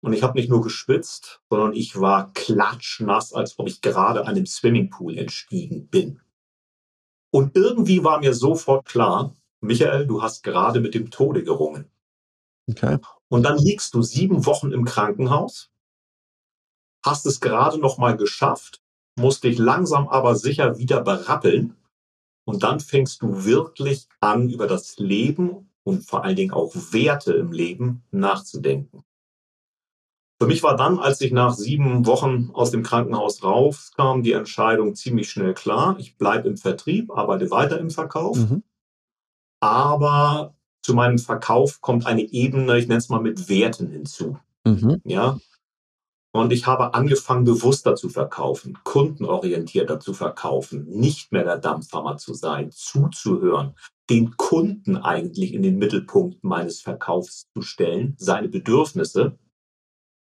und 0.00 0.12
ich 0.12 0.22
habe 0.22 0.38
nicht 0.38 0.48
nur 0.48 0.62
geschwitzt, 0.62 1.42
sondern 1.50 1.72
ich 1.72 2.00
war 2.00 2.32
klatschnass, 2.32 3.32
als 3.34 3.58
ob 3.58 3.68
ich 3.68 3.82
gerade 3.82 4.26
einem 4.26 4.46
Swimmingpool 4.46 5.18
entstiegen 5.18 5.88
bin. 5.88 6.20
Und 7.36 7.54
irgendwie 7.54 8.02
war 8.02 8.20
mir 8.20 8.32
sofort 8.32 8.86
klar, 8.86 9.36
Michael, 9.60 10.06
du 10.06 10.22
hast 10.22 10.42
gerade 10.42 10.80
mit 10.80 10.94
dem 10.94 11.10
Tode 11.10 11.44
gerungen. 11.44 11.84
Okay. 12.66 12.96
Und 13.28 13.42
dann 13.42 13.58
liegst 13.58 13.92
du 13.92 14.00
sieben 14.00 14.46
Wochen 14.46 14.72
im 14.72 14.86
Krankenhaus, 14.86 15.70
hast 17.04 17.26
es 17.26 17.40
gerade 17.42 17.76
noch 17.76 17.98
mal 17.98 18.16
geschafft, 18.16 18.80
musst 19.16 19.44
dich 19.44 19.58
langsam 19.58 20.08
aber 20.08 20.34
sicher 20.34 20.78
wieder 20.78 21.02
berappeln 21.02 21.76
und 22.46 22.62
dann 22.62 22.80
fängst 22.80 23.20
du 23.20 23.44
wirklich 23.44 24.08
an, 24.20 24.48
über 24.48 24.66
das 24.66 24.96
Leben 24.96 25.70
und 25.84 26.06
vor 26.06 26.24
allen 26.24 26.36
Dingen 26.36 26.54
auch 26.54 26.74
Werte 26.74 27.34
im 27.34 27.52
Leben 27.52 28.02
nachzudenken. 28.12 29.04
Für 30.38 30.46
mich 30.46 30.62
war 30.62 30.76
dann, 30.76 30.98
als 30.98 31.20
ich 31.22 31.32
nach 31.32 31.54
sieben 31.54 32.04
Wochen 32.04 32.50
aus 32.52 32.70
dem 32.70 32.82
Krankenhaus 32.82 33.42
rauskam, 33.42 34.22
die 34.22 34.32
Entscheidung 34.32 34.94
ziemlich 34.94 35.30
schnell 35.30 35.54
klar. 35.54 35.96
Ich 35.98 36.18
bleibe 36.18 36.48
im 36.48 36.58
Vertrieb, 36.58 37.10
arbeite 37.10 37.50
weiter 37.50 37.78
im 37.78 37.90
Verkauf. 37.90 38.36
Mhm. 38.36 38.62
Aber 39.60 40.54
zu 40.82 40.94
meinem 40.94 41.18
Verkauf 41.18 41.80
kommt 41.80 42.06
eine 42.06 42.22
Ebene, 42.22 42.78
ich 42.78 42.86
nenne 42.86 42.98
es 42.98 43.08
mal 43.08 43.22
mit 43.22 43.48
Werten 43.48 43.90
hinzu. 43.90 44.38
Mhm. 44.64 45.00
Ja. 45.04 45.38
Und 46.32 46.52
ich 46.52 46.66
habe 46.66 46.92
angefangen, 46.92 47.44
bewusster 47.44 47.94
zu 47.94 48.10
verkaufen, 48.10 48.78
kundenorientierter 48.84 50.00
zu 50.00 50.12
verkaufen, 50.12 50.84
nicht 50.86 51.32
mehr 51.32 51.44
der 51.44 51.56
Dampfhammer 51.56 52.18
zu 52.18 52.34
sein, 52.34 52.70
zuzuhören, 52.70 53.74
den 54.10 54.36
Kunden 54.36 54.98
eigentlich 54.98 55.54
in 55.54 55.62
den 55.62 55.78
Mittelpunkt 55.78 56.44
meines 56.44 56.82
Verkaufs 56.82 57.48
zu 57.54 57.62
stellen, 57.62 58.16
seine 58.18 58.48
Bedürfnisse 58.48 59.38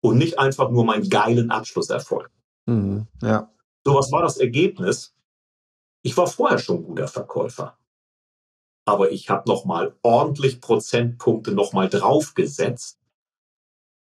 und 0.05 0.19
nicht 0.19 0.39
einfach 0.39 0.71
nur 0.71 0.85
meinen 0.85 1.09
geilen 1.09 1.51
Abschlusserfolg. 1.51 2.31
Mhm, 2.67 3.07
ja. 3.23 3.51
So, 3.85 3.95
was 3.95 4.13
war 4.13 4.23
das 4.23 4.37
Ergebnis? 4.37 5.15
Ich 6.03 6.17
war 6.17 6.27
vorher 6.27 6.59
schon 6.59 6.85
guter 6.85 7.09
Verkäufer 7.09 7.77
aber 8.85 9.11
ich 9.13 9.31
habe 9.31 9.49
nochmal 9.49 9.97
ordentlich 10.03 10.61
Prozentpunkte 10.61 11.53
nochmal 11.53 11.89
draufgesetzt. 11.89 13.01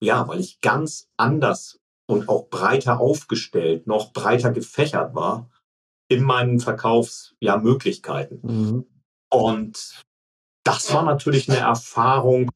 Ja, 0.00 0.28
weil 0.28 0.40
ich 0.40 0.60
ganz 0.60 1.08
anders 1.16 1.80
und 2.06 2.28
auch 2.28 2.48
breiter 2.48 3.00
aufgestellt, 3.00 3.86
noch 3.86 4.12
breiter 4.12 4.52
gefächert 4.52 5.14
war 5.14 5.50
in 6.08 6.22
meinen 6.22 6.60
Verkaufsmöglichkeiten. 6.60 8.40
Ja, 8.42 8.48
mhm. 8.48 8.86
Und 9.30 10.02
das 10.64 10.92
war 10.92 11.02
natürlich 11.02 11.48
eine 11.50 11.58
Erfahrung, 11.58 12.50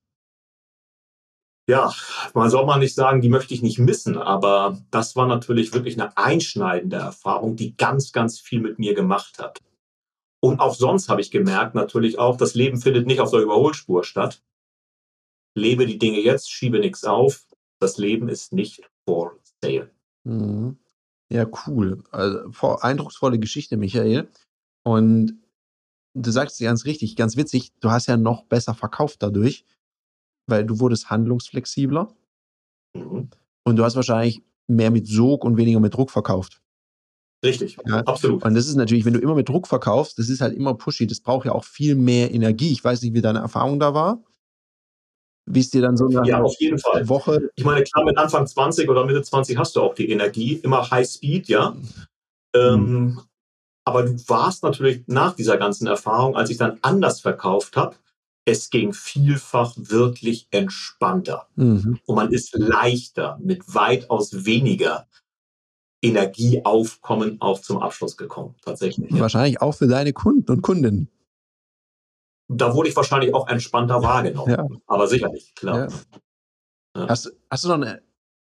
ja, 1.68 1.92
man 2.34 2.50
soll 2.50 2.66
mal 2.66 2.78
nicht 2.78 2.94
sagen, 2.94 3.20
die 3.20 3.28
möchte 3.28 3.54
ich 3.54 3.62
nicht 3.62 3.78
missen, 3.78 4.18
aber 4.18 4.78
das 4.90 5.14
war 5.14 5.26
natürlich 5.26 5.72
wirklich 5.72 6.00
eine 6.00 6.16
einschneidende 6.16 6.96
Erfahrung, 6.96 7.56
die 7.56 7.76
ganz, 7.76 8.12
ganz 8.12 8.40
viel 8.40 8.60
mit 8.60 8.78
mir 8.78 8.94
gemacht 8.94 9.38
hat. 9.38 9.60
Und 10.40 10.58
auch 10.58 10.74
sonst 10.74 11.08
habe 11.08 11.20
ich 11.20 11.30
gemerkt, 11.30 11.74
natürlich 11.76 12.18
auch, 12.18 12.36
das 12.36 12.54
Leben 12.54 12.80
findet 12.80 13.06
nicht 13.06 13.20
auf 13.20 13.30
der 13.30 13.40
Überholspur 13.40 14.02
statt. 14.02 14.42
Lebe 15.54 15.86
die 15.86 15.98
Dinge 15.98 16.18
jetzt, 16.18 16.50
schiebe 16.50 16.80
nichts 16.80 17.04
auf. 17.04 17.46
Das 17.78 17.96
Leben 17.96 18.28
ist 18.28 18.52
nicht 18.52 18.82
for 19.04 19.36
sale. 19.62 19.90
Mhm. 20.24 20.78
Ja, 21.30 21.46
cool. 21.66 22.02
Also, 22.10 22.76
eindrucksvolle 22.80 23.38
Geschichte, 23.38 23.76
Michael. 23.76 24.28
Und 24.82 25.40
du 26.14 26.30
sagst 26.30 26.60
es 26.60 26.64
ganz 26.66 26.84
richtig, 26.84 27.16
ganz 27.16 27.36
witzig, 27.36 27.72
du 27.80 27.90
hast 27.90 28.06
ja 28.06 28.16
noch 28.16 28.44
besser 28.44 28.74
verkauft 28.74 29.22
dadurch, 29.22 29.64
weil 30.46 30.64
du 30.64 30.80
wurdest 30.80 31.10
handlungsflexibler. 31.10 32.14
Mhm. 32.94 33.30
Und 33.64 33.76
du 33.76 33.84
hast 33.84 33.96
wahrscheinlich 33.96 34.42
mehr 34.68 34.90
mit 34.90 35.06
Sog 35.06 35.44
und 35.44 35.56
weniger 35.56 35.80
mit 35.80 35.94
Druck 35.94 36.10
verkauft. 36.10 36.60
Richtig, 37.44 37.76
ja. 37.86 37.98
absolut. 38.00 38.44
Und 38.44 38.54
das 38.54 38.68
ist 38.68 38.76
natürlich, 38.76 39.04
wenn 39.04 39.14
du 39.14 39.20
immer 39.20 39.34
mit 39.34 39.48
Druck 39.48 39.66
verkaufst, 39.66 40.18
das 40.18 40.28
ist 40.28 40.40
halt 40.40 40.54
immer 40.54 40.74
pushy. 40.74 41.06
Das 41.06 41.20
braucht 41.20 41.46
ja 41.46 41.52
auch 41.52 41.64
viel 41.64 41.96
mehr 41.96 42.32
Energie. 42.32 42.70
Ich 42.70 42.84
weiß 42.84 43.02
nicht, 43.02 43.14
wie 43.14 43.20
deine 43.20 43.40
Erfahrung 43.40 43.80
da 43.80 43.94
war. 43.94 44.22
Wie 45.46 45.58
es 45.58 45.70
dir 45.70 45.82
dann 45.82 45.96
so 45.96 46.06
eine 46.06 46.26
ja, 46.28 46.40
auf 46.40 46.54
jeden 46.60 46.78
Fall. 46.78 47.08
Woche. 47.08 47.50
Ich 47.56 47.64
meine, 47.64 47.82
klar, 47.82 48.04
mit 48.04 48.16
Anfang 48.16 48.46
20 48.46 48.88
oder 48.88 49.04
Mitte 49.04 49.22
20 49.22 49.58
hast 49.58 49.74
du 49.74 49.80
auch 49.80 49.94
die 49.94 50.08
Energie, 50.08 50.54
immer 50.62 50.88
High 50.88 51.08
Speed, 51.08 51.48
ja. 51.48 51.70
Mhm. 51.70 51.82
Ähm, 52.54 53.20
aber 53.84 54.04
du 54.04 54.12
warst 54.28 54.62
natürlich 54.62 55.02
nach 55.08 55.34
dieser 55.34 55.56
ganzen 55.56 55.88
Erfahrung, 55.88 56.36
als 56.36 56.50
ich 56.50 56.58
dann 56.58 56.78
anders 56.82 57.20
verkauft 57.20 57.76
habe, 57.76 57.96
es 58.44 58.70
ging 58.70 58.92
vielfach 58.92 59.74
wirklich 59.76 60.48
entspannter. 60.50 61.48
Mhm. 61.54 62.00
Und 62.04 62.14
man 62.14 62.32
ist 62.32 62.54
leichter 62.56 63.38
mit 63.40 63.74
weitaus 63.74 64.44
weniger 64.44 65.06
Energieaufkommen 66.02 67.40
auch 67.40 67.60
zum 67.60 67.80
Abschluss 67.80 68.16
gekommen, 68.16 68.56
tatsächlich. 68.62 69.10
Ja. 69.12 69.20
Wahrscheinlich 69.20 69.60
auch 69.60 69.72
für 69.72 69.86
deine 69.86 70.12
Kunden 70.12 70.50
und 70.50 70.62
Kundinnen. 70.62 71.08
Da 72.48 72.74
wurde 72.74 72.88
ich 72.88 72.96
wahrscheinlich 72.96 73.32
auch 73.32 73.48
entspannter 73.48 74.02
wahrgenommen. 74.02 74.50
Ja. 74.50 74.66
Aber 74.86 75.06
sicherlich, 75.06 75.54
klar. 75.54 75.88
Ja. 76.96 77.08
Hast, 77.08 77.32
hast 77.48 77.64
du 77.64 77.68
noch 77.68 77.76
eine, 77.76 78.02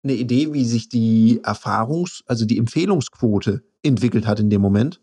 eine 0.03 0.13
Idee, 0.13 0.51
wie 0.51 0.65
sich 0.65 0.89
die 0.89 1.39
Erfahrungs-, 1.43 2.23
also 2.25 2.45
die 2.45 2.57
Empfehlungsquote 2.57 3.63
entwickelt 3.83 4.25
hat 4.25 4.39
in 4.39 4.49
dem 4.49 4.61
Moment? 4.61 5.01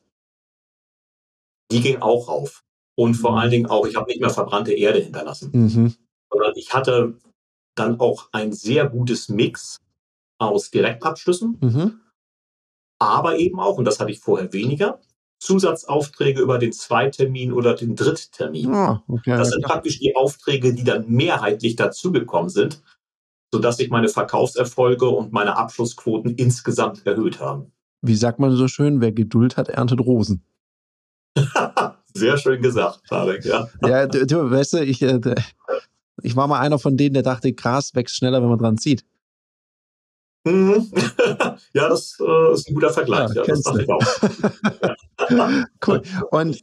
Die 1.70 1.80
ging 1.80 2.02
auch 2.02 2.28
rauf. 2.28 2.64
Und 2.94 3.14
vor 3.14 3.32
mhm. 3.32 3.38
allen 3.38 3.50
Dingen 3.50 3.66
auch, 3.66 3.86
ich 3.86 3.96
habe 3.96 4.06
nicht 4.06 4.20
mehr 4.20 4.30
verbrannte 4.30 4.72
Erde 4.72 5.00
hinterlassen, 5.00 5.50
mhm. 5.52 5.94
sondern 6.30 6.52
ich 6.56 6.74
hatte 6.74 7.16
dann 7.74 7.98
auch 8.00 8.28
ein 8.32 8.52
sehr 8.52 8.88
gutes 8.88 9.28
Mix 9.28 9.78
aus 10.38 10.70
Direktabschlüssen, 10.70 11.58
mhm 11.60 12.02
aber 13.02 13.36
eben 13.36 13.58
auch, 13.58 13.78
und 13.78 13.84
das 13.84 13.98
hatte 13.98 14.12
ich 14.12 14.20
vorher 14.20 14.52
weniger, 14.52 15.00
Zusatzaufträge 15.40 16.40
über 16.40 16.58
den 16.58 16.72
Zweitermin 16.72 17.52
oder 17.52 17.74
den 17.74 17.96
Dritttermin. 17.96 18.72
Ah, 18.72 19.02
okay, 19.08 19.36
das 19.36 19.50
sind 19.50 19.64
praktisch 19.64 19.98
die 19.98 20.14
Aufträge, 20.14 20.72
die 20.72 20.84
dann 20.84 21.08
mehrheitlich 21.08 21.74
dazugekommen 21.74 22.48
sind, 22.48 22.80
sodass 23.52 23.78
sich 23.78 23.90
meine 23.90 24.08
Verkaufserfolge 24.08 25.08
und 25.08 25.32
meine 25.32 25.56
Abschlussquoten 25.56 26.36
insgesamt 26.36 27.04
erhöht 27.04 27.40
haben. 27.40 27.72
Wie 28.02 28.14
sagt 28.14 28.38
man 28.38 28.54
so 28.54 28.68
schön, 28.68 29.00
wer 29.00 29.10
Geduld 29.10 29.56
hat, 29.56 29.68
erntet 29.68 30.00
Rosen. 30.00 30.44
Sehr 32.14 32.36
schön 32.36 32.60
gesagt, 32.62 33.00
Tarek, 33.08 33.44
ja. 33.44 33.68
Ja, 33.82 34.06
du, 34.06 34.26
du 34.26 34.50
weißt 34.50 34.74
du, 34.74 34.84
ich, 34.84 35.02
äh, 35.02 35.20
ich 36.22 36.36
war 36.36 36.46
mal 36.46 36.60
einer 36.60 36.78
von 36.78 36.96
denen, 36.96 37.14
der 37.14 37.22
dachte, 37.22 37.52
Gras 37.52 37.94
wächst 37.94 38.16
schneller, 38.16 38.42
wenn 38.42 38.48
man 38.48 38.58
dran 38.58 38.78
zieht. 38.78 39.04
Mhm. 40.44 40.90
ja, 41.72 41.88
das 41.88 42.18
äh, 42.20 42.52
ist 42.52 42.68
ein 42.68 42.74
guter 42.74 42.90
Vergleich. 42.90 43.30
Ja, 43.34 43.42
ja, 43.42 43.48
das 43.48 43.62
dachte 43.62 43.82
ich 43.82 43.88
auch. 43.88 45.66
cool. 45.86 46.02
Und 46.30 46.60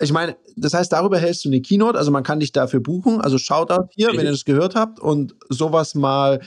ich 0.00 0.12
meine, 0.12 0.36
das 0.56 0.74
heißt, 0.74 0.92
darüber 0.92 1.18
hältst 1.18 1.44
du 1.44 1.48
eine 1.48 1.60
Keynote, 1.60 1.98
also 1.98 2.10
man 2.10 2.22
kann 2.22 2.40
dich 2.40 2.52
dafür 2.52 2.80
buchen. 2.80 3.20
Also 3.20 3.36
Shoutout 3.36 3.88
hier, 3.90 4.08
wenn 4.08 4.24
ihr 4.24 4.30
das 4.30 4.44
gehört 4.44 4.74
habt 4.74 5.00
und 5.00 5.34
sowas 5.48 5.94
mal 5.94 6.40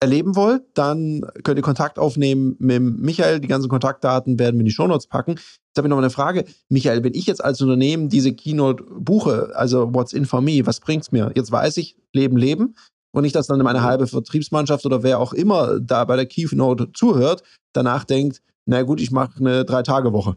erleben 0.00 0.36
wollt, 0.36 0.62
dann 0.74 1.22
könnt 1.44 1.58
ihr 1.58 1.62
Kontakt 1.62 1.98
aufnehmen 1.98 2.56
mit 2.58 2.80
Michael. 2.80 3.40
Die 3.40 3.48
ganzen 3.48 3.68
Kontaktdaten 3.68 4.38
werden 4.38 4.56
wir 4.56 4.60
in 4.60 4.66
die 4.66 4.72
Shownotes 4.72 5.06
packen. 5.06 5.32
Jetzt 5.32 5.78
habe 5.78 5.88
ich 5.88 5.90
noch 5.90 5.98
eine 5.98 6.10
Frage. 6.10 6.44
Michael, 6.68 7.02
wenn 7.04 7.14
ich 7.14 7.26
jetzt 7.26 7.42
als 7.42 7.60
Unternehmen 7.62 8.08
diese 8.08 8.32
Keynote 8.32 8.84
buche, 8.98 9.52
also 9.54 9.94
What's 9.94 10.12
in 10.12 10.26
for 10.26 10.40
me, 10.40 10.66
was 10.66 10.80
bringt's 10.80 11.12
mir? 11.12 11.32
Jetzt 11.34 11.50
weiß 11.50 11.76
ich, 11.78 11.96
Leben, 12.12 12.36
Leben 12.36 12.74
und 13.12 13.22
nicht, 13.22 13.34
dass 13.34 13.46
dann 13.46 13.58
meine 13.60 13.80
mhm. 13.80 13.84
halbe 13.84 14.06
Vertriebsmannschaft 14.06 14.84
oder 14.84 15.02
wer 15.02 15.20
auch 15.20 15.32
immer 15.32 15.80
da 15.80 16.04
bei 16.04 16.16
der 16.16 16.26
Keynote 16.26 16.92
zuhört, 16.92 17.42
danach 17.72 18.04
denkt, 18.04 18.42
na 18.66 18.82
gut, 18.82 19.00
ich 19.00 19.10
mache 19.10 19.38
eine 19.38 19.64
Drei-Tage-Woche. 19.64 20.36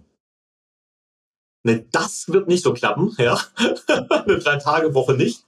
Ne, 1.67 1.85
das 1.91 2.29
wird 2.29 2.47
nicht 2.47 2.63
so 2.63 2.73
klappen, 2.73 3.13
ja. 3.17 3.37
eine 3.87 4.39
Drei-Tage-Woche 4.39 5.15
nicht. 5.15 5.43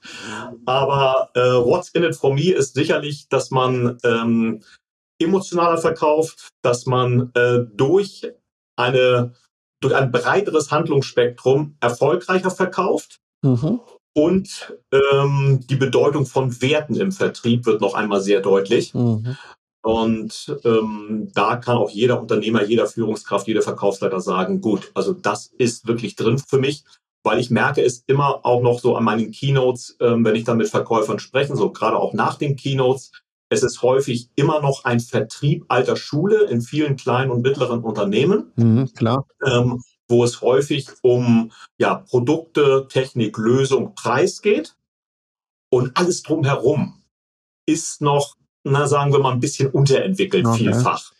Aber 0.66 1.30
äh, 1.32 1.40
What's 1.40 1.88
in 1.88 2.04
it 2.04 2.14
for 2.14 2.34
me 2.34 2.52
ist 2.52 2.74
sicherlich, 2.74 3.26
dass 3.30 3.50
man 3.50 3.96
ähm, 4.04 4.62
emotionaler 5.18 5.78
verkauft, 5.78 6.50
dass 6.60 6.84
man 6.84 7.30
äh, 7.34 7.60
durch 7.74 8.30
eine 8.76 9.32
durch 9.82 9.94
ein 9.94 10.12
breiteres 10.12 10.70
Handlungsspektrum 10.70 11.78
erfolgreicher 11.80 12.50
verkauft. 12.50 13.16
Mhm. 13.40 13.80
Und 14.14 14.76
ähm, 14.92 15.60
die 15.70 15.76
Bedeutung 15.76 16.26
von 16.26 16.60
Werten 16.60 16.96
im 16.96 17.12
Vertrieb 17.12 17.64
wird 17.64 17.80
noch 17.80 17.94
einmal 17.94 18.20
sehr 18.20 18.42
deutlich. 18.42 18.92
Mhm. 18.92 19.38
Und 19.82 20.54
ähm, 20.64 21.30
da 21.34 21.56
kann 21.56 21.78
auch 21.78 21.90
jeder 21.90 22.20
Unternehmer, 22.20 22.64
jeder 22.64 22.86
Führungskraft, 22.86 23.46
jeder 23.46 23.62
Verkaufsleiter 23.62 24.20
sagen, 24.20 24.60
gut, 24.60 24.90
also 24.94 25.12
das 25.14 25.46
ist 25.46 25.86
wirklich 25.86 26.16
drin 26.16 26.38
für 26.38 26.58
mich, 26.58 26.84
weil 27.22 27.38
ich 27.38 27.50
merke 27.50 27.82
es 27.82 28.04
immer 28.06 28.44
auch 28.44 28.62
noch 28.62 28.78
so 28.80 28.96
an 28.96 29.04
meinen 29.04 29.30
Keynotes, 29.30 29.96
ähm, 30.00 30.24
wenn 30.24 30.34
ich 30.34 30.44
dann 30.44 30.58
mit 30.58 30.68
Verkäufern 30.68 31.18
spreche, 31.18 31.56
so 31.56 31.72
gerade 31.72 31.98
auch 31.98 32.12
nach 32.12 32.36
den 32.36 32.56
Keynotes, 32.56 33.12
es 33.48 33.62
ist 33.62 33.82
häufig 33.82 34.30
immer 34.36 34.60
noch 34.60 34.84
ein 34.84 35.00
Vertrieb 35.00 35.64
alter 35.68 35.96
Schule 35.96 36.44
in 36.44 36.60
vielen 36.60 36.96
kleinen 36.96 37.30
und 37.30 37.42
mittleren 37.42 37.82
Unternehmen. 37.82 38.52
Mhm, 38.56 38.92
klar. 38.94 39.26
Ähm, 39.44 39.82
wo 40.08 40.24
es 40.24 40.40
häufig 40.40 40.88
um 41.02 41.52
ja, 41.78 41.94
Produkte, 41.94 42.86
Technik, 42.88 43.38
Lösung, 43.38 43.94
Preis 43.94 44.42
geht. 44.42 44.76
Und 45.70 45.96
alles 45.96 46.22
drumherum 46.22 47.02
ist 47.66 48.00
noch, 48.00 48.36
na 48.64 48.86
sagen 48.86 49.12
wir 49.12 49.18
mal, 49.20 49.32
ein 49.32 49.40
bisschen 49.40 49.70
unterentwickelt, 49.70 50.46
okay. 50.46 50.58
vielfach. 50.58 51.12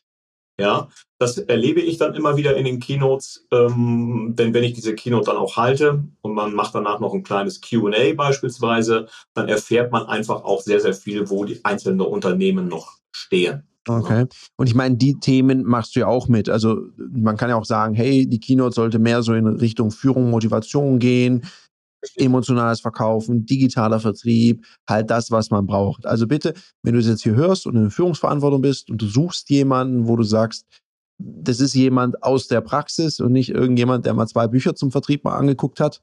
Ja, 0.61 0.89
das 1.19 1.39
erlebe 1.39 1.81
ich 1.81 1.97
dann 1.97 2.15
immer 2.15 2.37
wieder 2.37 2.55
in 2.55 2.67
den 2.67 2.81
Keynotes, 2.81 3.47
ähm, 3.51 4.35
denn 4.37 4.53
wenn 4.53 4.63
ich 4.63 4.75
diese 4.75 4.95
Keynote 4.95 5.27
dann 5.27 5.39
auch 5.39 5.57
halte 5.57 6.05
und 6.21 6.35
man 6.35 6.53
macht 6.53 6.75
danach 6.75 7.01
noch 7.01 7.15
ein 7.15 7.23
kleines 7.23 7.63
QA 7.63 8.13
beispielsweise, 8.15 9.09
dann 9.33 9.49
erfährt 9.49 9.91
man 9.91 10.05
einfach 10.07 10.45
auch 10.45 10.61
sehr, 10.61 10.81
sehr 10.81 10.93
viel, 10.93 11.31
wo 11.31 11.45
die 11.45 11.65
einzelnen 11.65 12.03
Unternehmen 12.03 12.69
noch 12.69 12.99
stehen. 13.11 13.63
Okay. 13.89 14.27
Und 14.57 14.67
ich 14.67 14.75
meine, 14.75 14.97
die 14.97 15.19
Themen 15.19 15.65
machst 15.65 15.97
du 15.97 16.01
ja 16.01 16.07
auch 16.07 16.29
mit. 16.29 16.51
Also 16.51 16.83
man 16.99 17.39
kann 17.39 17.49
ja 17.49 17.57
auch 17.57 17.65
sagen, 17.65 17.95
hey, 17.95 18.27
die 18.29 18.39
Keynote 18.41 18.75
sollte 18.75 18.99
mehr 18.99 19.23
so 19.23 19.33
in 19.33 19.47
Richtung 19.47 19.91
Führung, 19.91 20.29
Motivation 20.31 20.99
gehen, 20.99 21.43
emotionales 22.17 22.81
Verkaufen, 22.81 23.47
digitaler 23.47 24.01
Vertrieb, 24.01 24.65
halt 24.89 25.11
das, 25.11 25.31
was 25.31 25.51
man 25.51 25.67
braucht. 25.67 26.07
Also 26.07 26.27
bitte, 26.27 26.55
wenn 26.83 26.95
du 26.95 27.01
es 27.01 27.07
jetzt 27.07 27.23
hier 27.23 27.35
hörst 27.35 27.67
und 27.67 27.77
in 27.77 27.91
Führungsverantwortung 27.91 28.63
bist 28.63 28.91
und 28.91 29.01
du 29.01 29.07
suchst 29.07 29.51
jemanden, 29.51 30.09
wo 30.09 30.17
du 30.17 30.23
sagst, 30.23 30.67
das 31.19 31.61
ist 31.61 31.75
jemand 31.75 32.23
aus 32.23 32.49
der 32.49 32.63
Praxis 32.63 33.21
und 33.21 33.33
nicht 33.33 33.51
irgendjemand, 33.51 34.07
der 34.07 34.15
mal 34.15 34.27
zwei 34.27 34.49
Bücher 34.49 34.75
zum 34.75 34.91
Vertrieb 34.91 35.25
mal 35.25 35.37
angeguckt 35.37 35.79
hat. 35.81 36.03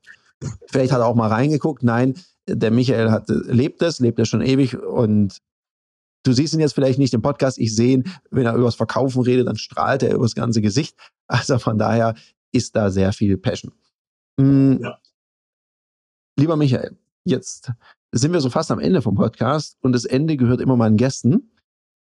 Vielleicht 0.67 0.91
hat 0.91 0.99
er 0.99 1.07
auch 1.07 1.15
mal 1.15 1.29
reingeguckt. 1.29 1.81
Nein, 1.81 2.13
der 2.47 2.69
Michael 2.69 3.10
hat, 3.10 3.25
lebt 3.29 3.81
es, 3.81 3.99
lebt 3.99 4.19
er 4.19 4.25
schon 4.25 4.41
ewig 4.41 4.77
und 4.77 5.39
Du 6.27 6.33
siehst 6.33 6.53
ihn 6.53 6.60
jetzt 6.60 6.73
vielleicht 6.73 6.99
nicht 6.99 7.13
im 7.13 7.21
Podcast. 7.21 7.57
Ich 7.57 7.73
sehe 7.73 7.93
ihn, 7.93 8.03
wenn 8.31 8.45
er 8.45 8.53
über 8.53 8.65
das 8.65 8.75
Verkaufen 8.75 9.21
redet, 9.21 9.47
dann 9.47 9.55
strahlt 9.55 10.03
er 10.03 10.13
über 10.13 10.25
das 10.25 10.36
ganze 10.36 10.62
Gesicht. 10.62 10.97
Also 11.29 11.57
von 11.57 11.77
daher 11.77 12.15
ist 12.51 12.75
da 12.75 12.89
sehr 12.89 13.13
viel 13.13 13.38
Passion. 13.38 13.71
Mhm. 14.38 14.79
Ja. 14.81 14.97
Lieber 16.39 16.56
Michael, 16.56 16.95
jetzt 17.26 17.71
sind 18.12 18.32
wir 18.32 18.41
so 18.41 18.50
fast 18.50 18.69
am 18.69 18.80
Ende 18.80 19.02
vom 19.02 19.15
Podcast 19.15 19.78
und 19.82 19.91
das 19.91 20.06
Ende 20.06 20.38
gehört 20.38 20.62
immer 20.62 20.76
meinen 20.76 20.97
Gästen. 20.97 21.52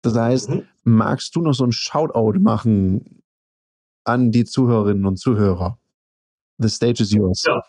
Das 0.02 0.16
heißt, 0.16 0.50
mhm. 0.50 0.68
magst 0.84 1.36
du 1.36 1.42
noch 1.42 1.54
so 1.54 1.64
ein 1.64 1.72
Shoutout 1.72 2.40
machen 2.40 3.24
an 4.04 4.32
die 4.32 4.46
Zuhörerinnen 4.46 5.06
und 5.06 5.18
Zuhörer? 5.18 5.80
The 6.58 6.70
stage 6.70 7.04
is 7.04 7.12
yours. 7.12 7.44
Ja. 7.46 7.64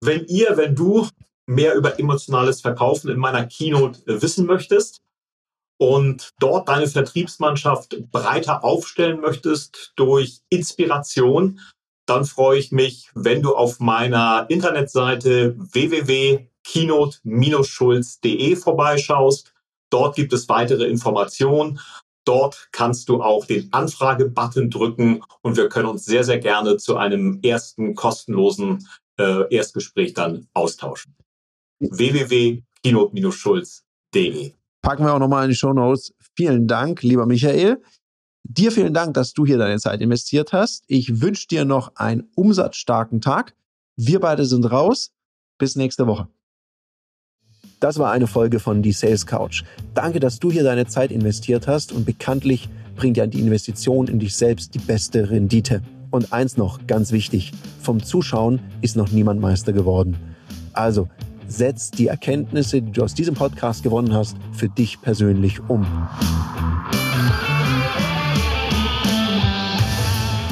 Wenn 0.00 0.26
ihr, 0.26 0.56
wenn 0.56 0.74
du 0.74 1.08
mehr 1.46 1.74
über 1.74 1.98
emotionales 1.98 2.60
Verkaufen 2.60 3.10
in 3.10 3.18
meiner 3.18 3.46
Keynote 3.46 4.00
äh, 4.06 4.22
wissen 4.22 4.46
möchtest 4.46 5.02
und 5.78 6.32
dort 6.38 6.68
deine 6.68 6.86
Vertriebsmannschaft 6.86 8.10
breiter 8.12 8.62
aufstellen 8.62 9.20
möchtest 9.20 9.92
durch 9.96 10.40
Inspiration, 10.50 11.60
dann 12.06 12.24
freue 12.24 12.58
ich 12.58 12.72
mich, 12.72 13.10
wenn 13.14 13.42
du 13.42 13.54
auf 13.54 13.78
meiner 13.80 14.46
Internetseite 14.48 15.54
www.keynote-schulz.de 15.58 18.56
vorbeischaust. 18.56 19.52
Dort 19.90 20.16
gibt 20.16 20.32
es 20.32 20.48
weitere 20.48 20.86
Informationen. 20.86 21.78
Dort 22.24 22.68
kannst 22.72 23.08
du 23.08 23.22
auch 23.22 23.46
den 23.46 23.72
Anfrage-Button 23.72 24.70
drücken 24.70 25.22
und 25.42 25.56
wir 25.56 25.68
können 25.68 25.88
uns 25.88 26.04
sehr, 26.04 26.24
sehr 26.24 26.38
gerne 26.38 26.78
zu 26.78 26.96
einem 26.96 27.38
ersten 27.42 27.94
kostenlosen 27.94 28.88
äh, 29.18 29.54
Erstgespräch 29.54 30.14
dann 30.14 30.48
austauschen 30.54 31.14
www.kino-schulz.de. 31.80 34.52
Packen 34.82 35.04
wir 35.04 35.14
auch 35.14 35.18
nochmal 35.18 35.44
in 35.44 35.50
die 35.50 35.56
Show 35.56 35.72
Notes. 35.72 36.12
Vielen 36.36 36.66
Dank, 36.66 37.02
lieber 37.02 37.26
Michael. 37.26 37.80
Dir 38.44 38.70
vielen 38.70 38.92
Dank, 38.92 39.14
dass 39.14 39.32
du 39.32 39.46
hier 39.46 39.56
deine 39.58 39.78
Zeit 39.78 40.00
investiert 40.02 40.52
hast. 40.52 40.84
Ich 40.86 41.22
wünsche 41.22 41.48
dir 41.48 41.64
noch 41.64 41.96
einen 41.96 42.28
umsatzstarken 42.34 43.20
Tag. 43.20 43.54
Wir 43.96 44.20
beide 44.20 44.44
sind 44.44 44.70
raus. 44.70 45.12
Bis 45.56 45.76
nächste 45.76 46.06
Woche. 46.06 46.28
Das 47.80 47.98
war 47.98 48.12
eine 48.12 48.26
Folge 48.26 48.60
von 48.60 48.82
Die 48.82 48.92
Sales 48.92 49.26
Couch. 49.26 49.64
Danke, 49.94 50.20
dass 50.20 50.38
du 50.40 50.50
hier 50.50 50.62
deine 50.62 50.86
Zeit 50.86 51.10
investiert 51.10 51.66
hast 51.66 51.92
und 51.92 52.04
bekanntlich 52.04 52.68
bringt 52.96 53.16
ja 53.16 53.26
die 53.26 53.40
Investition 53.40 54.08
in 54.08 54.18
dich 54.18 54.36
selbst 54.36 54.74
die 54.74 54.78
beste 54.78 55.30
Rendite. 55.30 55.82
Und 56.10 56.32
eins 56.32 56.56
noch, 56.56 56.86
ganz 56.86 57.12
wichtig, 57.12 57.52
vom 57.80 58.02
Zuschauen 58.02 58.60
ist 58.82 58.94
noch 58.96 59.10
niemand 59.10 59.40
Meister 59.40 59.72
geworden. 59.72 60.16
Also 60.72 61.08
setz 61.48 61.90
die 61.90 62.08
Erkenntnisse, 62.08 62.82
die 62.82 62.92
du 62.92 63.02
aus 63.02 63.14
diesem 63.14 63.34
Podcast 63.34 63.82
gewonnen 63.82 64.14
hast, 64.14 64.36
für 64.52 64.68
dich 64.68 65.00
persönlich 65.00 65.60
um. 65.68 65.86